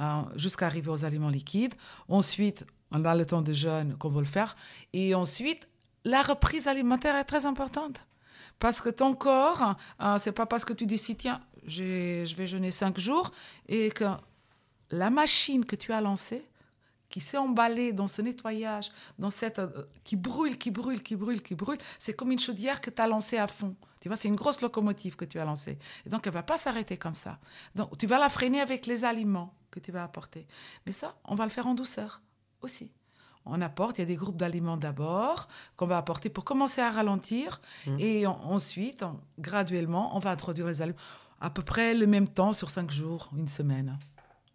[0.00, 1.74] euh, jusqu'à arriver aux aliments liquides.
[2.08, 4.56] Ensuite, on a le temps de jeûne qu'on veut le faire.
[4.92, 5.68] Et ensuite,
[6.04, 8.04] la reprise alimentaire est très importante.
[8.58, 12.70] Parce que ton corps, euh, c'est pas parce que tu décides, tiens, je vais jeûner
[12.70, 13.32] cinq jours,
[13.68, 14.04] et que
[14.90, 16.46] la machine que tu as lancée,
[17.08, 19.60] qui s'est emballée dans ce nettoyage, dans cette
[20.02, 23.06] qui brûle, qui brûle, qui brûle, qui brûle, c'est comme une chaudière que tu as
[23.06, 23.76] lancée à fond.
[24.02, 25.78] Tu vois, c'est une grosse locomotive que tu as lancée.
[26.04, 27.38] Et donc, elle va pas s'arrêter comme ça.
[27.76, 30.48] Donc, tu vas la freiner avec les aliments que tu vas apporter.
[30.86, 32.20] Mais ça, on va le faire en douceur
[32.62, 32.90] aussi.
[33.44, 35.46] On apporte, il y a des groupes d'aliments d'abord
[35.76, 37.60] qu'on va apporter pour commencer à ralentir.
[37.86, 37.96] Mmh.
[38.00, 39.04] Et ensuite,
[39.38, 40.98] graduellement, on va introduire les aliments
[41.40, 44.00] à peu près le même temps sur cinq jours, une semaine.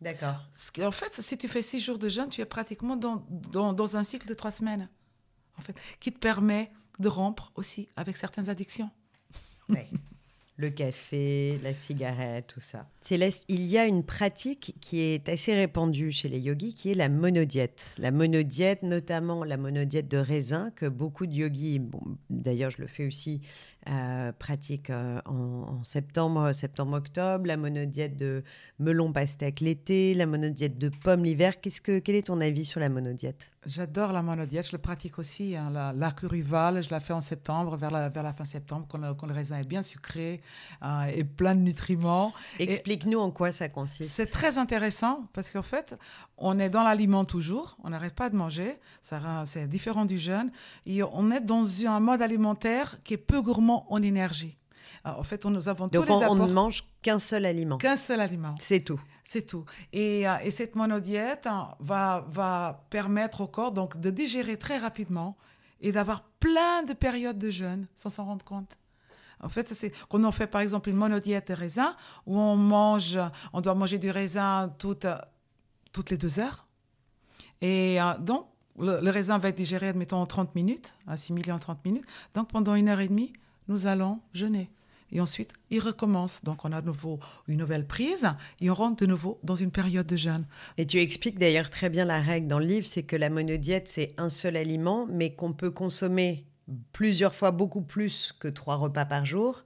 [0.02, 0.43] D'accord.
[0.82, 3.95] En fait, si tu fais six jours de jeûne, tu es pratiquement dans, dans, dans,
[3.95, 4.89] un cycle de trois semaines,
[5.58, 6.70] en fait, qui te permet
[7.00, 8.91] de rompre aussi avec certaines addictions.
[10.59, 12.88] Le café, la cigarette, tout ça.
[13.01, 16.95] Céleste, il y a une pratique qui est assez répandue chez les yogis, qui est
[16.95, 17.93] la monodiète.
[17.99, 21.80] La monodiète, notamment la monodiète de raisin, que beaucoup de yogis,
[22.32, 23.41] d'ailleurs je le fais aussi,
[23.90, 28.44] euh, pratiquent euh, en, septembre, septembre-octobre, la monodiète de
[28.80, 31.62] melon pastèque l'été, la monodiète de pommes l'hiver.
[31.62, 33.50] Qu'est-ce que, quel est ton avis sur la monodiète?
[33.66, 35.56] J'adore la monodiète, je le pratique aussi.
[35.56, 39.14] Hein, la je la fais en septembre, vers la, vers la fin septembre, quand le,
[39.14, 40.42] quand le raisin est bien sucré
[40.84, 42.34] euh, et plein de nutriments.
[42.60, 44.10] Explique-nous en quoi ça consiste.
[44.10, 45.98] C'est très intéressant parce qu'en fait,
[46.38, 50.52] on est dans l'aliment toujours, on n'arrête pas de manger, c'est différent du jeûne,
[50.86, 54.58] et on est dans un mode alimentaire qui est peu gourmand en énergie.
[55.04, 57.78] en fait, on, nous avons Donc tous les on, on ne mange qu'un seul aliment.
[57.78, 58.56] Qu'un seul aliment.
[58.60, 59.00] C'est tout.
[59.24, 59.66] C'est tout.
[59.92, 64.78] Et, euh, et cette monodiète hein, va, va permettre au corps donc, de digérer très
[64.78, 65.36] rapidement
[65.82, 68.78] et d'avoir plein de périodes de jeûne sans s'en rendre compte.
[69.42, 73.20] En fait, c'est quand on fait par exemple une monodiète raisin où on mange,
[73.54, 75.08] on doit manger du raisin toutes,
[75.92, 76.68] toutes les deux heures.
[77.62, 78.48] Et euh, donc,
[78.80, 82.06] le, raisin va être digéré, admettons, en 30 minutes, assimilé en 30 minutes.
[82.36, 83.34] Donc, pendant une heure et demie,
[83.68, 84.70] nous allons jeûner.
[85.11, 86.43] Et ensuite, il recommence.
[86.43, 89.72] Donc, on a de nouveau une nouvelle prise et on rentre de nouveau dans une
[89.72, 90.45] période de jeûne.
[90.78, 93.88] Et tu expliques d'ailleurs très bien la règle dans le livre, c'est que la monodiète,
[93.88, 96.45] c'est un seul aliment, mais qu'on peut consommer
[96.91, 99.63] plusieurs fois beaucoup plus que trois repas par jour.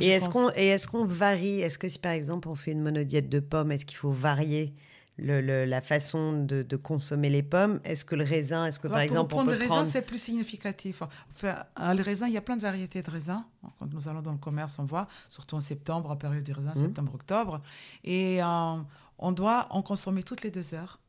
[0.00, 1.60] et est-ce qu'on est qu'on varie?
[1.60, 4.74] Est-ce que si par exemple on fait une monodiète de pommes, est-ce qu'il faut varier?
[5.18, 9.30] Le, la façon de, consommer les pommes Est-ce que le raisin, est-ce que par exemple
[9.30, 11.02] prendre on peut le raisin, c'est plus significatif.
[11.32, 13.42] Enfin, le raisin, il y a plein de variétés de raisins.
[13.78, 16.72] Quand nous allons dans le commerce, on voit, surtout en septembre, en période du raisin,
[16.72, 16.76] mmh.
[16.76, 17.62] septembre-octobre,
[18.04, 18.76] et euh,
[19.18, 21.00] on doit en consommer toutes les deux heures,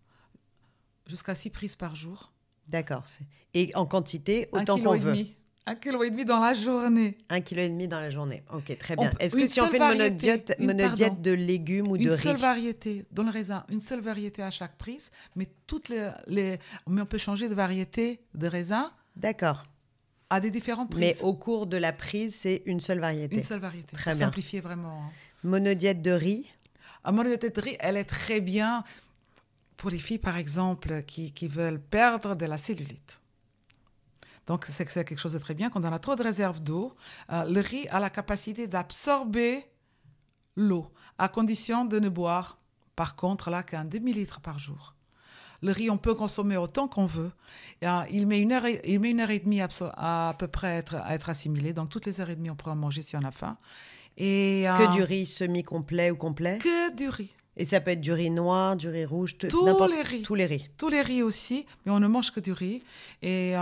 [1.06, 2.32] jusqu'à six prises par jour.
[2.68, 3.04] D'accord.
[3.54, 5.26] Et en quantité, autant qu'on veut.
[5.70, 7.18] Un kilo et demi dans la journée.
[7.30, 8.42] Un kilo et demi dans la journée.
[8.54, 9.12] Ok, très bien.
[9.20, 12.10] Est-ce que si on fait une monodiète, de légumes ou de riz?
[12.10, 16.10] Une seule variété dans le raisin, une seule variété à chaque prise, mais toutes les,
[16.28, 16.58] les
[16.88, 18.94] mais on peut changer de variété de raisin.
[19.18, 19.66] D'accord.
[20.30, 21.02] À des différentes prises.
[21.02, 23.36] Mais au cours de la prise, c'est une seule variété.
[23.36, 23.94] Une seule variété.
[23.94, 24.28] Très bien.
[24.28, 25.04] Simplifier vraiment.
[25.04, 25.12] Hein.
[25.44, 26.48] Monodiète de riz?
[27.04, 28.86] La monodiète de riz, elle est très bien
[29.76, 33.20] pour les filles, par exemple, qui, qui veulent perdre de la cellulite.
[34.48, 35.70] Donc, c'est quelque chose de très bien.
[35.70, 36.94] Quand on a trop de réserve d'eau,
[37.32, 39.66] euh, le riz a la capacité d'absorber
[40.56, 40.88] l'eau,
[41.18, 42.58] à condition de ne boire,
[42.96, 44.96] par contre, là, qu'un demi-litre par jour.
[45.62, 47.32] Le riz, on peut consommer autant qu'on veut.
[47.84, 49.68] Euh, il, met une heure et, il met une heure et demie à,
[49.98, 51.74] à, peu près être, à être assimilé.
[51.74, 53.58] Donc, toutes les heures et demie, on peut en manger si on a faim.
[54.16, 57.30] Et, que euh, du riz semi-complet ou complet Que du riz.
[57.58, 60.22] Et ça peut être du riz noir, du riz rouge, tous les riz.
[60.22, 60.70] Tous les riz.
[60.78, 62.84] Tous les riz aussi, mais on ne mange que du riz.
[63.24, 63.56] Et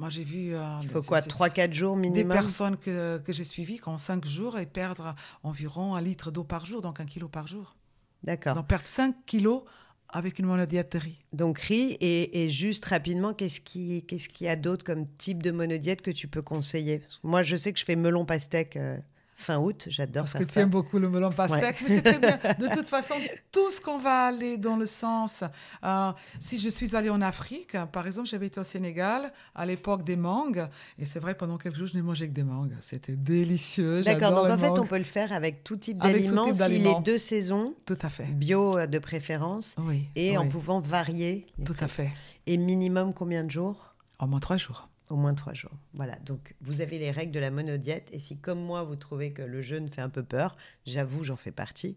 [0.00, 0.54] moi, j'ai vu.
[0.54, 3.98] Euh, Il faut quoi 3-4 jours minimum Des personnes que, que j'ai suivies qui en
[3.98, 7.76] 5 jours et perdre environ un litre d'eau par jour, donc un kilo par jour.
[8.24, 8.54] D'accord.
[8.54, 9.62] Donc perdre 5 kilos
[10.08, 11.18] avec une monodiète de riz.
[11.34, 15.42] Donc riz, et, et juste rapidement, qu'est-ce qu'il qu'est-ce qu'il y a d'autre comme type
[15.42, 17.02] de monodiète que tu peux conseiller?
[17.22, 18.76] Moi, je sais que je fais melon pastèque.
[18.76, 18.96] Euh,
[19.40, 19.86] fin août.
[19.88, 20.38] J'adore ça.
[20.38, 22.38] Parce que tu aimes beaucoup le melon pastèque, mais c'est très bien.
[22.58, 23.14] De toute façon,
[23.52, 25.42] tout ce qu'on va aller dans le sens.
[25.84, 30.04] Euh, si je suis allée en Afrique, par exemple, j'avais été au Sénégal à l'époque
[30.04, 30.68] des mangues,
[30.98, 32.74] et c'est vrai, pendant quelques jours, je n'ai mangé que des mangues.
[32.80, 34.02] C'était délicieux.
[34.02, 37.18] D'accord, donc en fait, on peut le faire avec tout type d'aliments, si les deux
[37.18, 37.74] saisons.
[37.86, 38.24] Tout à fait.
[38.24, 39.74] Bio euh, de préférence.
[39.78, 40.08] Oui.
[40.16, 41.46] Et en pouvant varier.
[41.64, 42.10] Tout à fait.
[42.46, 43.94] Et minimum combien de jours?
[44.18, 44.89] Au moins trois jours.
[45.10, 45.72] Au moins trois jours.
[45.92, 48.08] Voilà, donc vous avez les règles de la monodiète.
[48.12, 50.56] Et si, comme moi, vous trouvez que le jeûne fait un peu peur,
[50.86, 51.96] j'avoue, j'en fais partie.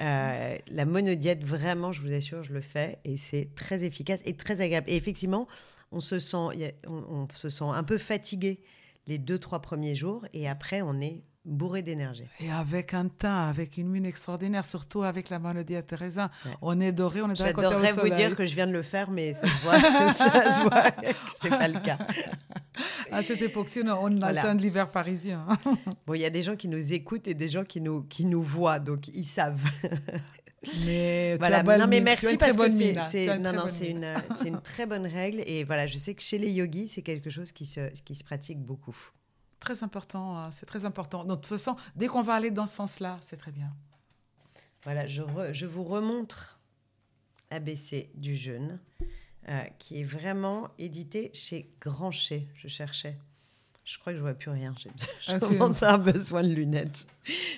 [0.00, 3.00] Euh, la monodiète, vraiment, je vous assure, je le fais.
[3.04, 4.88] Et c'est très efficace et très agréable.
[4.88, 5.48] Et effectivement,
[5.90, 8.60] on se sent, on, se sent un peu fatigué
[9.08, 10.24] les deux, trois premiers jours.
[10.32, 12.24] Et après, on est bourré d'énergie.
[12.40, 16.30] Et avec un teint, avec une mine extraordinaire, surtout avec la maladie à Teresa.
[16.60, 19.10] On est doré, on est doré J'adorerais vous dire que je viens de le faire,
[19.10, 19.80] mais ça se voit,
[20.12, 20.84] ça se voit
[21.40, 21.98] c'est pas le cas.
[23.10, 25.46] À cette époque-ci, on a le teint de l'hiver parisien.
[26.06, 28.24] bon, il y a des gens qui nous écoutent et des gens qui nous, qui
[28.24, 29.62] nous voient, donc ils savent.
[30.86, 31.64] Mais voilà.
[31.64, 34.14] non, mais merci parce que c'est non, non, c'est une,
[34.46, 35.42] une, très bonne règle.
[35.44, 38.22] Et voilà, je sais que chez les yogis, c'est quelque chose qui se, qui se
[38.22, 38.96] pratique beaucoup.
[39.62, 41.24] Très important, euh, c'est très important.
[41.24, 43.72] de toute façon, dès qu'on va aller dans ce sens-là, c'est très bien.
[44.82, 46.58] Voilà, je, je vous remontre
[47.50, 48.80] ABC du jeûne,
[49.48, 53.16] euh, qui est vraiment édité chez Grancher, je cherchais.
[53.84, 54.72] Je crois que je vois plus rien.
[54.78, 54.88] Je
[55.32, 57.06] ah, commence à avoir besoin de lunettes.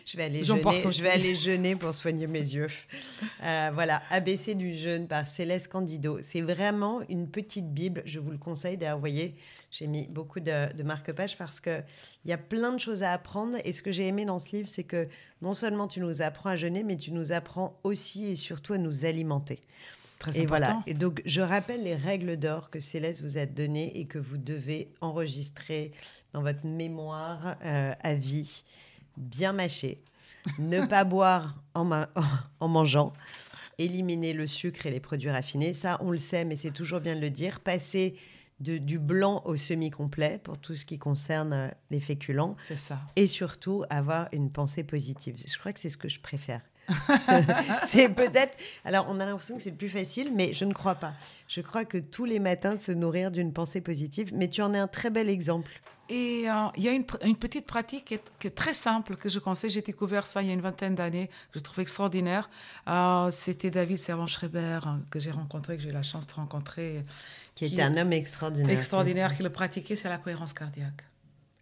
[0.06, 0.62] Je vais aller jeûner.
[0.90, 2.68] Je vais aller jeûner pour soigner mes yeux.
[3.42, 6.20] Euh, voilà, ABC du jeûne par Céleste Candido.
[6.22, 8.02] C'est vraiment une petite bible.
[8.06, 8.78] Je vous le conseille.
[8.78, 9.34] D'ailleurs, vous voyez,
[9.70, 11.82] j'ai mis beaucoup de, de marque-pages parce que
[12.24, 13.58] il y a plein de choses à apprendre.
[13.64, 15.08] Et ce que j'ai aimé dans ce livre, c'est que
[15.42, 18.78] non seulement tu nous apprends à jeûner, mais tu nous apprends aussi et surtout à
[18.78, 19.60] nous alimenter
[20.34, 20.82] et voilà.
[20.86, 24.36] Et donc, je rappelle les règles d'or que Céleste vous a données et que vous
[24.36, 25.92] devez enregistrer
[26.32, 28.64] dans votre mémoire euh, à vie.
[29.16, 30.02] Bien mâcher,
[30.58, 31.90] ne pas boire en,
[32.60, 33.12] en mangeant,
[33.78, 35.72] éliminer le sucre et les produits raffinés.
[35.72, 37.60] Ça, on le sait, mais c'est toujours bien de le dire.
[37.60, 38.16] Passer
[38.60, 42.56] de, du blanc au semi-complet pour tout ce qui concerne euh, les féculents.
[42.58, 43.00] C'est ça.
[43.16, 45.36] Et surtout, avoir une pensée positive.
[45.46, 46.60] Je crois que c'est ce que je préfère.
[47.84, 48.58] c'est peut-être.
[48.84, 51.14] Alors, on a l'impression que c'est le plus facile, mais je ne crois pas.
[51.48, 54.78] Je crois que tous les matins se nourrir d'une pensée positive, mais tu en es
[54.78, 55.70] un très bel exemple.
[56.10, 58.14] Et euh, il y a une, petite pratique qui
[58.46, 59.70] est, très simple que je conseille.
[59.70, 62.50] J'ai découvert ça il y a une vingtaine d'années, que je trouve extraordinaire.
[62.88, 67.02] Euh, c'était David Servan-Schreiber hein, que j'ai rencontré, que j'ai eu la chance de rencontrer.
[67.54, 68.76] Qui, qui était un homme extraordinaire.
[68.76, 71.04] Extraordinaire, qui le pratiquait, c'est la cohérence cardiaque.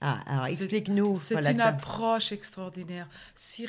[0.05, 1.15] Ah, alors explique-nous.
[1.15, 3.09] C'est une approche extraordinaire.
[3.37, 3.67] Six,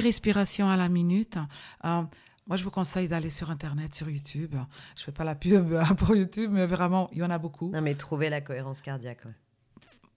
[0.00, 1.38] respirations à la minute.
[1.84, 2.02] Euh,
[2.48, 4.56] moi, je vous conseille d'aller sur Internet, sur YouTube.
[4.96, 7.70] Je ne fais pas la pub pour YouTube, mais vraiment, il y en a beaucoup.
[7.70, 9.22] Non, mais trouver la cohérence cardiaque.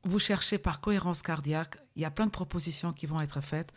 [0.05, 1.78] Vous cherchez par cohérence cardiaque.
[1.95, 3.71] Il y a plein de propositions qui vont être faites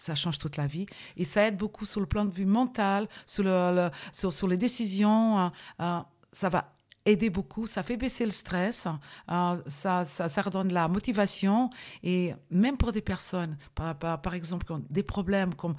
[0.00, 0.86] ça change toute la vie.
[1.18, 5.38] Et ça aide beaucoup sur le plan de vue mental, sur, le, sur, les décisions.
[5.38, 5.48] Euh,
[5.80, 5.98] euh,
[6.32, 6.72] ça va
[7.06, 8.86] aider beaucoup, ça fait baisser le stress,
[9.30, 11.70] euh, ça, ça, ça, redonne la motivation.
[12.02, 15.76] Et même pour des personnes, par, par, exemple, qui ont des problèmes comme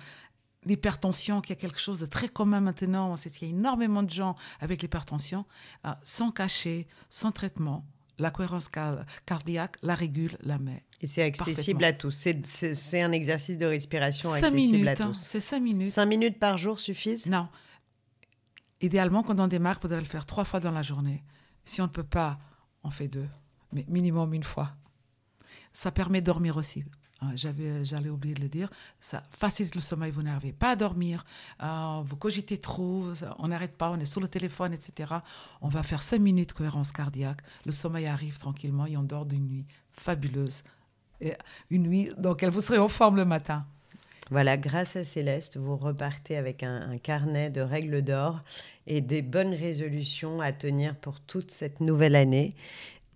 [0.65, 4.09] l'hypertension, qui est quelque chose de très commun maintenant, c'est qu'il y a énormément de
[4.09, 5.45] gens avec l'hypertension,
[5.85, 7.85] euh, sans cachet, sans traitement,
[8.19, 8.69] la cohérence
[9.25, 10.83] cardiaque la régule, la met.
[11.01, 12.27] Et c'est accessible à tous.
[12.43, 15.03] C'est un exercice de respiration accessible minutes, à tous.
[15.03, 15.87] Hein, c'est cinq minutes.
[15.87, 17.25] Cinq minutes par jour suffisent?
[17.25, 17.47] Non.
[18.81, 21.23] Idéalement, quand on démarre, vous devez le faire trois fois dans la journée.
[21.63, 22.39] Si on ne peut pas,
[22.83, 23.29] on fait deux,
[23.71, 24.71] mais minimum une fois.
[25.71, 26.83] Ça permet de dormir aussi.
[27.21, 28.69] Hein, j'avais, j'allais oublier de le dire.
[28.99, 30.11] Ça facilite le sommeil.
[30.11, 31.23] Vous n'arrivez pas à dormir.
[31.61, 33.05] Euh, vous cogitez trop.
[33.37, 33.91] On n'arrête pas.
[33.91, 35.13] On est sur le téléphone, etc.
[35.61, 37.41] On va faire cinq minutes de cohérence cardiaque.
[37.65, 40.63] Le sommeil arrive tranquillement et on dort d'une nuit fabuleuse.
[41.19, 41.35] Et
[41.69, 43.67] une nuit dans laquelle vous serez en forme le matin.
[44.31, 48.39] Voilà, grâce à Céleste, vous repartez avec un, carnet de règles d'or
[48.87, 52.55] et des bonnes résolutions à tenir pour toute cette nouvelle année.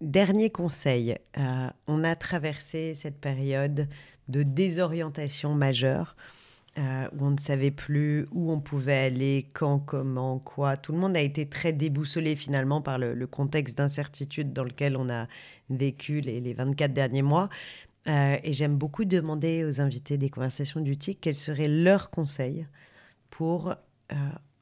[0.02, 3.88] Dernier conseil, euh, on a traversé cette période
[4.28, 6.18] de désorientation majeure.
[6.78, 10.76] Euh, où on ne savait plus où on pouvait aller, quand, comment, quoi.
[10.76, 15.10] Tout le monde a été très déboussolé finalement par le, contexte d'incertitude dans lequel on
[15.10, 15.28] a
[15.70, 17.48] vécu les, les 24 derniers mois.
[18.08, 22.68] Euh, et j'aime beaucoup demander aux invités des conversations du TIC quels seraient leurs conseils
[23.32, 24.16] pour euh,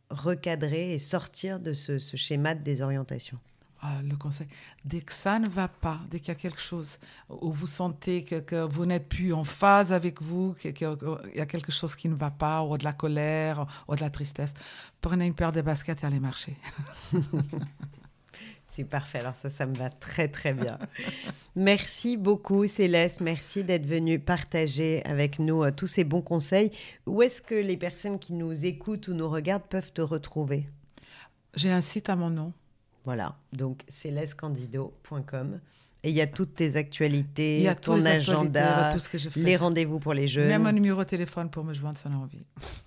[0.10, 3.38] recadrer et sortir de ce, schéma de désorientation.
[3.86, 4.48] Ah, le conseil,
[4.86, 8.24] dès que ça ne va pas, dès qu'il y a quelque chose où vous sentez
[8.24, 10.74] que, vous n'êtes plus en phase avec vous, qu'il
[11.36, 14.10] y a quelque chose qui ne va pas, ou de la colère, ou de la
[14.10, 14.54] tristesse,
[15.02, 16.56] prenez une paire de baskets et allez marcher.
[18.76, 19.20] C'est parfait.
[19.20, 20.80] Alors ça, ça me va très très bien.
[21.56, 23.22] merci beaucoup Céleste.
[23.22, 26.72] Merci d'être venue partager avec nous euh, tous ces bons conseils.
[27.06, 30.68] Où est-ce que les personnes qui nous écoutent ou nous regardent peuvent te retrouver?
[31.54, 32.52] J'ai un site à mon nom.
[33.06, 35.60] Voilà, donc célestecandido.com.
[36.06, 39.20] Et il y a toutes tes actualités, il y a ton agenda, tout ce que
[39.20, 39.40] je fais.
[39.40, 40.48] les rendez-vous pour les jeunes.
[40.48, 42.46] Même un numéro de téléphone pour me joindre si on a envie.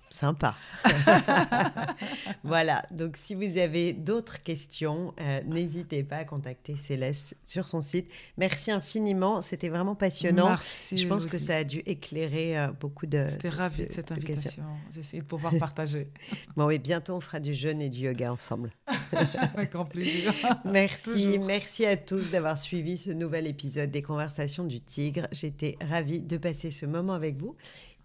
[0.09, 0.55] Sympa.
[2.43, 7.81] voilà, donc si vous avez d'autres questions, euh, n'hésitez pas à contacter Céleste sur son
[7.81, 8.09] site.
[8.37, 10.47] Merci infiniment, c'était vraiment passionnant.
[10.47, 10.97] Merci.
[10.97, 13.27] Je pense que ça a dû éclairer euh, beaucoup de...
[13.27, 14.63] J'étais ravie de, cette invitation.
[14.93, 16.07] J'ai essayé de pouvoir partager.
[16.55, 18.71] bon, oui, bientôt on fera du jeûne et du yoga ensemble.
[19.55, 20.33] Avec grand plaisir.
[20.65, 25.27] Merci, merci à tous d'avoir suivi ce nouvel épisode des Conversations du Tigre.
[25.31, 27.55] J'étais ravie de passer ce moment avec vous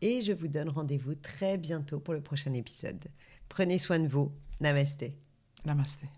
[0.02, 3.04] et je vous donne rendez-vous très bientôt pour le prochain épisode.
[3.48, 4.32] Prenez soin de vous.
[4.60, 5.14] Namasté.
[5.64, 6.08] Namasté.